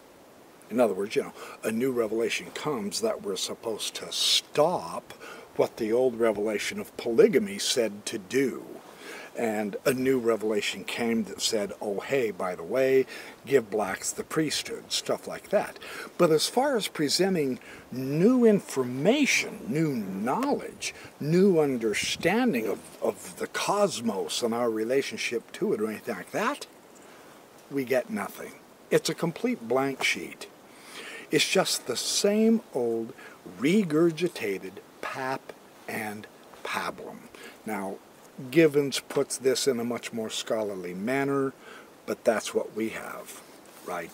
In 0.69 0.79
other 0.79 0.93
words, 0.93 1.15
you 1.15 1.23
know, 1.23 1.33
a 1.63 1.71
new 1.71 1.91
revelation 1.91 2.47
comes 2.53 3.01
that 3.01 3.21
we're 3.21 3.35
supposed 3.35 3.93
to 3.95 4.11
stop 4.11 5.13
what 5.55 5.77
the 5.77 5.91
old 5.91 6.19
revelation 6.19 6.79
of 6.79 6.95
polygamy 6.97 7.59
said 7.59 8.05
to 8.07 8.17
do 8.17 8.63
and 9.35 9.75
a 9.85 9.93
new 9.93 10.19
revelation 10.19 10.83
came 10.83 11.23
that 11.23 11.41
said, 11.41 11.73
oh, 11.81 11.99
hey, 11.99 12.31
by 12.31 12.55
the 12.55 12.63
way, 12.63 13.05
give 13.45 13.69
blacks 13.69 14.11
the 14.11 14.23
priesthood, 14.23 14.91
stuff 14.91 15.27
like 15.27 15.49
that. 15.49 15.79
But 16.17 16.31
as 16.31 16.47
far 16.47 16.77
as 16.77 16.87
presenting 16.87 17.59
new 17.91 18.45
information, 18.45 19.61
new 19.67 19.93
knowledge, 19.93 20.93
new 21.19 21.59
understanding 21.59 22.67
of, 22.67 22.79
of 23.01 23.37
the 23.37 23.47
cosmos 23.47 24.43
and 24.43 24.53
our 24.53 24.69
relationship 24.69 25.51
to 25.53 25.73
it 25.73 25.81
or 25.81 25.89
anything 25.89 26.15
like 26.15 26.31
that, 26.31 26.67
we 27.71 27.83
get 27.83 28.09
nothing. 28.09 28.53
It's 28.91 29.09
a 29.09 29.15
complete 29.15 29.67
blank 29.67 30.03
sheet. 30.03 30.47
It's 31.31 31.49
just 31.49 31.87
the 31.87 31.97
same 31.97 32.61
old 32.75 33.13
regurgitated 33.59 34.73
pap 35.01 35.53
and 35.87 36.27
pablum. 36.63 37.17
Now, 37.65 37.95
Givens 38.49 38.99
puts 38.99 39.37
this 39.37 39.67
in 39.67 39.79
a 39.79 39.83
much 39.83 40.11
more 40.11 40.29
scholarly 40.29 40.93
manner, 40.93 41.53
but 42.05 42.23
that's 42.23 42.53
what 42.53 42.75
we 42.75 42.89
have, 42.89 43.41
right? 43.85 44.09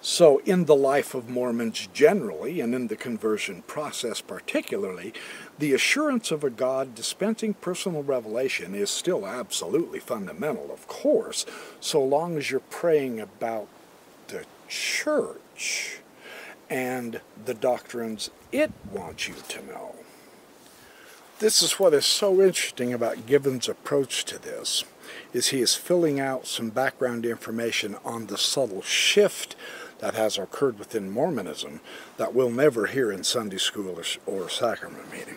So, 0.00 0.38
in 0.44 0.66
the 0.66 0.76
life 0.76 1.16
of 1.16 1.28
Mormons 1.28 1.88
generally, 1.92 2.60
and 2.60 2.76
in 2.76 2.86
the 2.86 2.94
conversion 2.94 3.62
process 3.62 4.20
particularly, 4.20 5.12
the 5.58 5.72
assurance 5.72 6.30
of 6.30 6.44
a 6.44 6.50
God 6.50 6.94
dispensing 6.94 7.54
personal 7.54 8.04
revelation 8.04 8.72
is 8.76 8.88
still 8.88 9.26
absolutely 9.26 9.98
fundamental, 9.98 10.70
of 10.70 10.86
course, 10.86 11.44
so 11.80 12.00
long 12.04 12.36
as 12.36 12.52
you're 12.52 12.60
praying 12.60 13.18
about 13.18 13.66
the 14.28 14.44
church 14.68 15.98
and 16.70 17.20
the 17.44 17.54
doctrines 17.54 18.30
it 18.52 18.70
wants 18.92 19.26
you 19.26 19.34
to 19.48 19.66
know. 19.66 19.96
This 21.38 21.60
is 21.60 21.78
what 21.78 21.92
is 21.92 22.06
so 22.06 22.40
interesting 22.40 22.94
about 22.94 23.26
Givens' 23.26 23.68
approach 23.68 24.24
to 24.24 24.38
this, 24.38 24.84
is 25.34 25.48
he 25.48 25.60
is 25.60 25.74
filling 25.74 26.18
out 26.18 26.46
some 26.46 26.70
background 26.70 27.26
information 27.26 27.96
on 28.06 28.28
the 28.28 28.38
subtle 28.38 28.80
shift 28.80 29.54
that 29.98 30.14
has 30.14 30.38
occurred 30.38 30.78
within 30.78 31.10
Mormonism 31.10 31.80
that 32.16 32.34
we'll 32.34 32.48
never 32.48 32.86
hear 32.86 33.12
in 33.12 33.22
Sunday 33.22 33.58
school 33.58 34.00
or, 34.00 34.04
or 34.24 34.48
sacrament 34.48 35.12
meeting. 35.12 35.36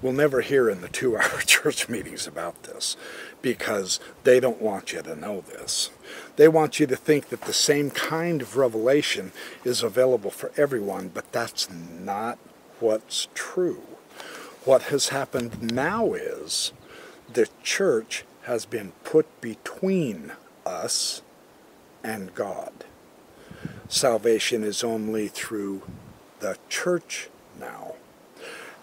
We'll 0.00 0.14
never 0.14 0.40
hear 0.40 0.70
in 0.70 0.80
the 0.80 0.88
two-hour 0.88 1.40
church 1.46 1.90
meetings 1.90 2.26
about 2.26 2.62
this 2.62 2.96
because 3.42 4.00
they 4.24 4.40
don't 4.40 4.62
want 4.62 4.94
you 4.94 5.02
to 5.02 5.14
know 5.14 5.42
this. 5.42 5.90
They 6.36 6.48
want 6.48 6.80
you 6.80 6.86
to 6.86 6.96
think 6.96 7.28
that 7.28 7.42
the 7.42 7.52
same 7.52 7.90
kind 7.90 8.40
of 8.40 8.56
revelation 8.56 9.32
is 9.62 9.82
available 9.82 10.30
for 10.30 10.52
everyone, 10.56 11.08
but 11.08 11.30
that's 11.32 11.68
not 11.70 12.38
what's 12.80 13.28
true. 13.34 13.82
What 14.68 14.82
has 14.92 15.08
happened 15.08 15.72
now 15.72 16.12
is 16.12 16.74
the 17.32 17.48
church 17.62 18.26
has 18.42 18.66
been 18.66 18.92
put 19.02 19.40
between 19.40 20.32
us 20.66 21.22
and 22.04 22.34
God. 22.34 22.84
Salvation 23.88 24.62
is 24.62 24.84
only 24.84 25.28
through 25.28 25.84
the 26.40 26.58
church 26.68 27.30
now. 27.58 27.94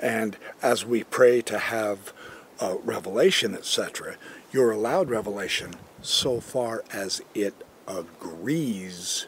And 0.01 0.37
as 0.59 0.83
we 0.87 1.03
pray 1.03 1.43
to 1.43 1.59
have 1.59 2.11
a 2.59 2.77
revelation, 2.77 3.53
etc., 3.53 4.15
you're 4.51 4.71
allowed 4.71 5.11
revelation 5.11 5.75
so 6.01 6.39
far 6.39 6.83
as 6.91 7.21
it 7.35 7.53
agrees 7.87 9.27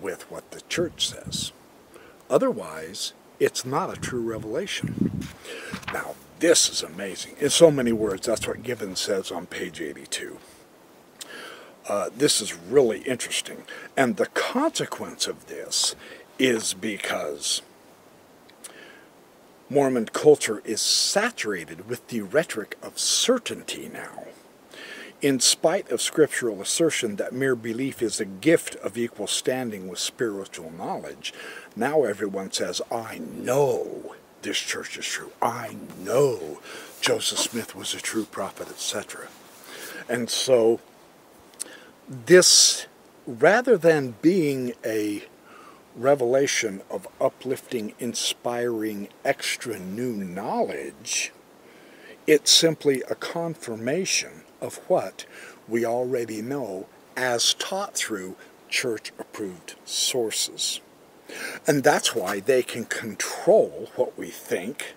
with 0.00 0.28
what 0.28 0.50
the 0.50 0.62
church 0.62 1.06
says. 1.06 1.52
Otherwise, 2.28 3.12
it's 3.40 3.64
not 3.64 3.96
a 3.96 4.00
true 4.00 4.20
revelation. 4.20 5.26
Now, 5.92 6.14
this 6.38 6.68
is 6.68 6.82
amazing. 6.82 7.36
In 7.40 7.50
so 7.50 7.70
many 7.70 7.92
words, 7.92 8.26
that's 8.26 8.46
what 8.46 8.62
Givens 8.62 9.00
says 9.00 9.30
on 9.30 9.46
page 9.46 9.80
82. 9.80 10.38
Uh, 11.88 12.10
this 12.14 12.40
is 12.40 12.54
really 12.54 13.00
interesting. 13.00 13.64
And 13.96 14.16
the 14.16 14.26
consequence 14.26 15.26
of 15.26 15.46
this 15.46 15.96
is 16.38 16.74
because 16.74 17.62
Mormon 19.70 20.06
culture 20.06 20.62
is 20.64 20.80
saturated 20.80 21.88
with 21.88 22.06
the 22.08 22.22
rhetoric 22.22 22.76
of 22.82 22.98
certainty 22.98 23.90
now. 23.92 24.24
In 25.20 25.40
spite 25.40 25.90
of 25.90 26.00
scriptural 26.00 26.62
assertion 26.62 27.16
that 27.16 27.32
mere 27.32 27.56
belief 27.56 28.00
is 28.00 28.20
a 28.20 28.24
gift 28.24 28.76
of 28.76 28.96
equal 28.96 29.26
standing 29.26 29.88
with 29.88 29.98
spiritual 29.98 30.70
knowledge, 30.70 31.34
now 31.78 32.04
everyone 32.04 32.50
says, 32.50 32.82
I 32.90 33.18
know 33.18 34.16
this 34.42 34.58
church 34.58 34.98
is 34.98 35.06
true. 35.06 35.30
I 35.40 35.76
know 35.98 36.60
Joseph 37.00 37.38
Smith 37.38 37.76
was 37.76 37.94
a 37.94 38.00
true 38.00 38.24
prophet, 38.24 38.68
etc. 38.68 39.28
And 40.08 40.28
so, 40.28 40.80
this, 42.08 42.86
rather 43.26 43.76
than 43.76 44.16
being 44.22 44.72
a 44.84 45.24
revelation 45.94 46.82
of 46.90 47.06
uplifting, 47.20 47.94
inspiring, 47.98 49.08
extra 49.24 49.78
new 49.78 50.12
knowledge, 50.12 51.32
it's 52.26 52.50
simply 52.50 53.02
a 53.08 53.14
confirmation 53.14 54.42
of 54.60 54.76
what 54.88 55.26
we 55.68 55.84
already 55.84 56.42
know 56.42 56.86
as 57.16 57.54
taught 57.54 57.94
through 57.94 58.36
church 58.68 59.12
approved 59.18 59.76
sources. 59.84 60.80
And 61.66 61.82
that's 61.82 62.14
why 62.14 62.40
they 62.40 62.62
can 62.62 62.84
control 62.84 63.90
what 63.96 64.16
we 64.18 64.28
think, 64.28 64.94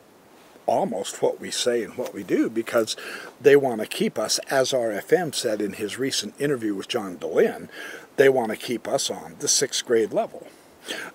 almost 0.66 1.22
what 1.22 1.40
we 1.40 1.52
say 1.52 1.84
and 1.84 1.96
what 1.98 2.14
we 2.14 2.24
do, 2.24 2.50
because 2.50 2.96
they 3.40 3.56
want 3.56 3.82
to 3.82 3.88
keep 3.88 4.18
us, 4.18 4.40
as 4.50 4.72
RFM 4.72 5.36
said 5.36 5.62
in 5.62 5.74
his 5.74 5.98
recent 5.98 6.40
interview 6.40 6.76
with 6.76 6.88
John 6.88 7.18
Dehlin, 7.18 7.68
they 8.16 8.30
want 8.30 8.52
to 8.52 8.58
keep 8.58 8.88
us 8.88 9.10
on 9.10 9.36
the 9.40 9.48
sixth 9.48 9.86
grade 9.86 10.14
level. 10.14 10.48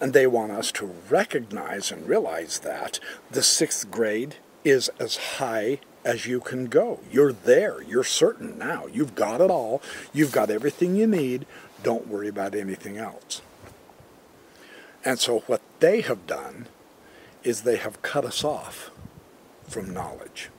And 0.01 0.13
they 0.13 0.27
want 0.27 0.53
us 0.53 0.71
to 0.73 0.95
recognize 1.11 1.91
and 1.91 2.09
realize 2.09 2.61
that 2.61 3.01
the 3.31 3.43
sixth 3.43 3.91
grade 3.91 4.37
is 4.65 4.91
as 5.01 5.17
high 5.17 5.81
as 6.05 6.27
you 6.27 6.41
can 6.41 6.67
go. 6.67 7.01
You're 7.11 7.33
there. 7.33 7.83
You're 7.83 8.05
certain 8.05 8.57
now. 8.59 8.87
You've 8.87 9.17
got 9.17 9.41
it 9.41 9.51
all. 9.51 9.83
You've 10.13 10.33
got 10.33 10.51
everything 10.51 10.95
you 10.95 11.07
need. 11.07 11.47
Don't 11.83 12.07
worry 12.07 12.29
about 12.29 12.55
anything 12.55 12.97
else. 12.97 13.43
And 15.07 15.21
so 15.21 15.39
what 15.47 15.63
they 15.79 16.01
have 16.01 16.27
done 16.27 16.67
is 17.45 17.63
they 17.63 17.77
have 17.77 18.03
cut 18.03 18.25
us 18.25 18.43
off 18.43 18.91
from 19.69 19.95
knowledge. 19.95 20.51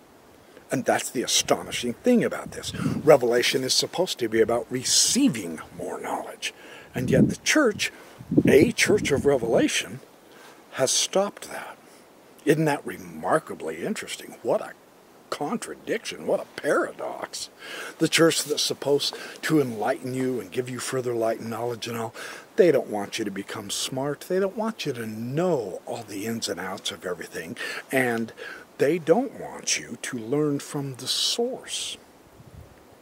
And 0.71 0.86
that's 0.86 1.10
the 1.10 1.21
astonishing 1.21 1.93
thing 1.93 2.23
about 2.23 2.51
this. 2.51 2.73
Revelation 2.75 3.65
is 3.65 3.73
supposed 3.73 4.19
to 4.19 4.29
be 4.29 4.39
about 4.39 4.65
receiving 4.69 5.60
more 5.77 5.99
knowledge. 5.99 6.53
And 6.95 7.12
yet 7.12 7.27
the 7.27 7.36
church, 7.38 7.91
a 8.47 8.71
church 8.71 9.12
of 9.12 9.25
revelation, 9.25 9.99
has 10.71 10.91
stopped 10.91 11.49
that. 11.49 11.77
Isn't 12.45 12.65
that 12.65 12.86
remarkably 12.86 13.86
interesting? 13.86 14.36
What 14.43 14.62
a 14.62 14.71
contradiction. 15.29 16.27
What 16.27 16.39
a 16.39 16.61
paradox. 16.61 17.49
The 17.99 18.07
church 18.07 18.43
that's 18.43 18.63
supposed 18.63 19.15
to 19.43 19.59
enlighten 19.59 20.13
you 20.13 20.39
and 20.39 20.51
give 20.51 20.69
you 20.69 20.79
further 20.79 21.13
light 21.13 21.39
and 21.39 21.49
knowledge 21.49 21.87
and 21.87 21.97
all, 21.97 22.13
they 22.55 22.71
don't 22.71 22.89
want 22.89 23.19
you 23.19 23.25
to 23.25 23.31
become 23.31 23.69
smart. 23.69 24.21
They 24.21 24.39
don't 24.39 24.57
want 24.57 24.85
you 24.85 24.93
to 24.93 25.05
know 25.05 25.81
all 25.85 26.03
the 26.03 26.25
ins 26.25 26.49
and 26.49 26.59
outs 26.59 26.91
of 26.91 27.05
everything. 27.05 27.55
And 27.91 28.33
they 28.77 28.99
don't 28.99 29.39
want 29.39 29.79
you 29.79 29.97
to 30.01 30.17
learn 30.17 30.59
from 30.59 30.95
the 30.95 31.07
source. 31.07 31.97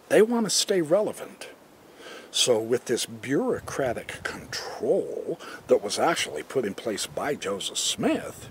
They 0.09 0.21
want 0.21 0.45
to 0.45 0.49
stay 0.49 0.81
relevant. 0.81 1.49
So 2.31 2.59
with 2.59 2.85
this 2.85 3.05
bureaucratic 3.05 4.23
control 4.23 5.39
that 5.67 5.81
was 5.81 5.97
actually 5.97 6.43
put 6.43 6.65
in 6.65 6.73
place 6.73 7.07
by 7.07 7.35
Joseph 7.35 7.77
Smith, 7.77 8.49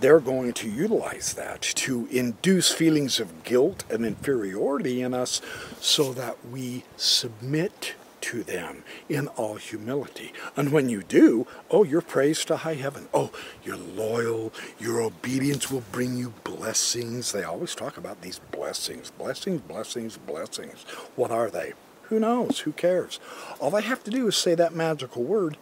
they're 0.00 0.20
going 0.20 0.52
to 0.54 0.68
utilize 0.68 1.34
that 1.34 1.62
to 1.62 2.06
induce 2.10 2.70
feelings 2.72 3.18
of 3.20 3.44
guilt 3.44 3.84
and 3.90 4.04
inferiority 4.04 5.02
in 5.02 5.14
us 5.14 5.40
so 5.80 6.12
that 6.12 6.36
we 6.46 6.84
submit 6.96 7.94
to 8.20 8.42
them 8.42 8.84
in 9.08 9.28
all 9.28 9.54
humility. 9.56 10.32
And 10.56 10.72
when 10.72 10.88
you 10.88 11.02
do, 11.02 11.46
oh, 11.70 11.84
you're 11.84 12.00
praised 12.00 12.48
to 12.48 12.58
high 12.58 12.74
heaven. 12.74 13.08
Oh, 13.14 13.30
you're 13.64 13.76
loyal. 13.76 14.52
Your 14.78 15.00
obedience 15.00 15.70
will 15.70 15.84
bring 15.92 16.16
you 16.16 16.34
blessings. 16.44 17.32
They 17.32 17.44
always 17.44 17.74
talk 17.74 17.96
about 17.96 18.20
these 18.22 18.40
blessings. 18.50 19.10
Blessings, 19.10 19.60
blessings, 19.60 20.18
blessings. 20.18 20.82
What 21.16 21.30
are 21.30 21.50
they? 21.50 21.74
Who 22.02 22.18
knows? 22.18 22.60
Who 22.60 22.72
cares? 22.72 23.20
All 23.60 23.70
they 23.70 23.82
have 23.82 24.02
to 24.04 24.10
do 24.10 24.28
is 24.28 24.36
say 24.36 24.54
that 24.54 24.74
magical 24.74 25.22
word, 25.22 25.56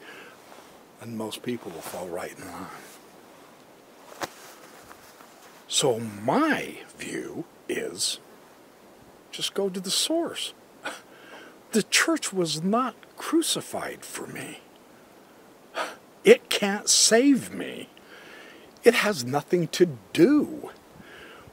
and 1.01 1.16
most 1.16 1.42
people 1.42 1.72
will 1.72 1.81
fall 1.81 2.09
right 2.09 2.37
in 2.37 2.44
line. 2.51 2.86
So 5.77 6.01
my 6.23 6.79
view 6.97 7.45
is 7.69 8.19
just 9.31 9.53
go 9.53 9.69
to 9.69 9.79
the 9.79 9.91
source. 9.91 10.55
The 11.73 11.83
church 11.83 12.33
was 12.33 12.62
not 12.62 12.95
crucified 13.19 14.03
for 14.03 14.27
me. 14.27 14.61
It 16.25 16.49
can't 16.49 16.89
save 16.89 17.53
me. 17.53 17.91
It 18.85 18.95
has 18.95 19.23
nothing 19.23 19.69
to 19.77 19.99
do 20.15 20.71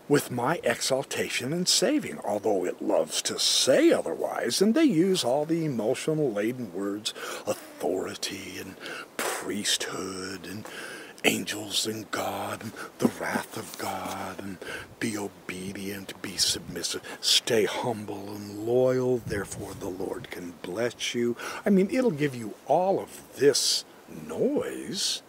with 0.08 0.32
my 0.32 0.62
exaltation 0.64 1.52
and 1.52 1.68
saving, 1.68 2.20
although 2.24 2.64
it 2.64 2.82
loves 2.82 3.22
to 3.24 3.38
say 3.38 3.92
otherwise, 3.92 4.62
and 4.62 4.74
they 4.74 4.86
use 4.86 5.26
all 5.26 5.44
the 5.44 5.66
emotional 5.66 6.32
laden 6.32 6.72
words 6.72 7.14
authority 7.46 8.54
and 8.58 8.78
priesthood 9.18 10.48
and 10.48 10.66
angels 11.26 11.86
and 11.88 12.10
God, 12.12 12.62
and 12.64 12.72
the 13.00 13.08
wrath 13.20 13.58
of 13.58 13.78
God, 13.78 14.42
and 14.42 14.58
be 15.00 15.18
obedient, 15.18 16.22
be 16.22 16.38
submissive, 16.38 17.02
stay 17.22 17.66
humble 17.66 18.36
and 18.36 18.66
loyal, 18.66 19.20
therefore 19.20 19.74
the 19.74 19.90
Lord 19.90 20.30
can 20.30 20.54
bless 20.62 21.16
you. 21.16 21.36
I 21.66 21.70
mean, 21.70 21.90
it'll 21.92 22.12
give 22.12 22.36
you 22.36 22.54
all 22.68 23.00
of 23.00 23.22
this 23.36 23.86
noise 24.28 25.22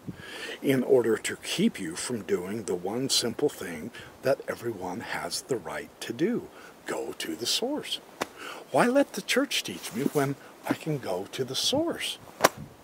in 0.62 0.82
order 0.82 1.16
to 1.16 1.36
keep 1.36 1.80
you 1.80 1.96
from 1.96 2.22
doing 2.22 2.64
the 2.64 2.74
one 2.74 3.08
simple 3.08 3.48
thing 3.48 3.90
that 4.22 4.40
everyone 4.48 5.00
has 5.00 5.42
the 5.42 5.56
right 5.56 5.90
to 6.00 6.12
do 6.12 6.48
go 6.86 7.12
to 7.18 7.34
the 7.34 7.46
source. 7.46 7.98
Why 8.70 8.86
let 8.86 9.14
the 9.14 9.22
church 9.22 9.62
teach 9.62 9.94
me 9.94 10.02
when 10.12 10.34
I 10.68 10.74
can 10.74 10.98
go 10.98 11.26
to 11.32 11.44
the 11.44 11.54
source? 11.54 12.18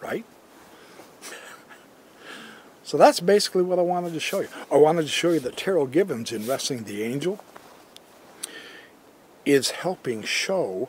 Right? 0.01 0.25
So 2.91 2.97
that's 2.97 3.21
basically 3.21 3.63
what 3.63 3.79
I 3.79 3.83
wanted 3.83 4.15
to 4.15 4.19
show 4.19 4.41
you. 4.41 4.49
I 4.69 4.77
wanted 4.77 5.03
to 5.03 5.09
show 5.09 5.31
you 5.31 5.39
that 5.39 5.55
Terryl 5.55 5.89
Givens 5.89 6.33
in 6.33 6.45
Wrestling 6.45 6.83
the 6.83 7.05
Angel 7.05 7.39
is 9.47 9.71
helping 9.71 10.25
show 10.25 10.89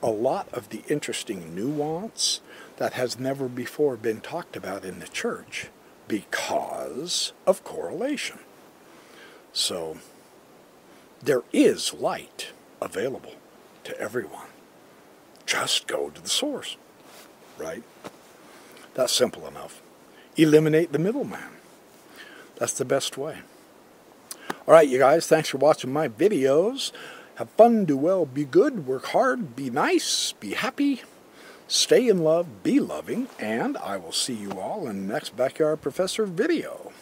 a 0.00 0.10
lot 0.10 0.46
of 0.52 0.68
the 0.68 0.84
interesting 0.86 1.52
nuance 1.52 2.38
that 2.76 2.92
has 2.92 3.18
never 3.18 3.48
before 3.48 3.96
been 3.96 4.20
talked 4.20 4.54
about 4.54 4.84
in 4.84 5.00
the 5.00 5.08
church 5.08 5.70
because 6.06 7.32
of 7.48 7.64
correlation. 7.64 8.38
So 9.52 9.98
there 11.20 11.42
is 11.52 11.92
light 11.92 12.52
available 12.80 13.34
to 13.82 14.00
everyone. 14.00 14.50
Just 15.46 15.88
go 15.88 16.10
to 16.10 16.22
the 16.22 16.28
source, 16.28 16.76
right? 17.58 17.82
That's 18.94 19.12
simple 19.12 19.48
enough 19.48 19.80
eliminate 20.36 20.92
the 20.92 20.98
middleman. 20.98 21.58
That's 22.56 22.74
the 22.74 22.84
best 22.84 23.16
way. 23.18 23.38
All 24.66 24.74
right, 24.74 24.88
you 24.88 24.98
guys, 24.98 25.26
thanks 25.26 25.48
for 25.48 25.58
watching 25.58 25.92
my 25.92 26.08
videos. 26.08 26.92
Have 27.36 27.50
fun, 27.50 27.84
do 27.84 27.96
well, 27.96 28.24
be 28.24 28.44
good, 28.44 28.86
work 28.86 29.06
hard, 29.06 29.56
be 29.56 29.68
nice, 29.68 30.32
be 30.32 30.54
happy, 30.54 31.02
stay 31.66 32.08
in 32.08 32.18
love, 32.18 32.62
be 32.62 32.78
loving, 32.78 33.28
and 33.40 33.76
I 33.78 33.96
will 33.96 34.12
see 34.12 34.34
you 34.34 34.52
all 34.52 34.86
in 34.86 35.06
the 35.06 35.12
next 35.12 35.36
Backyard 35.36 35.80
Professor 35.80 36.26
video. 36.26 36.92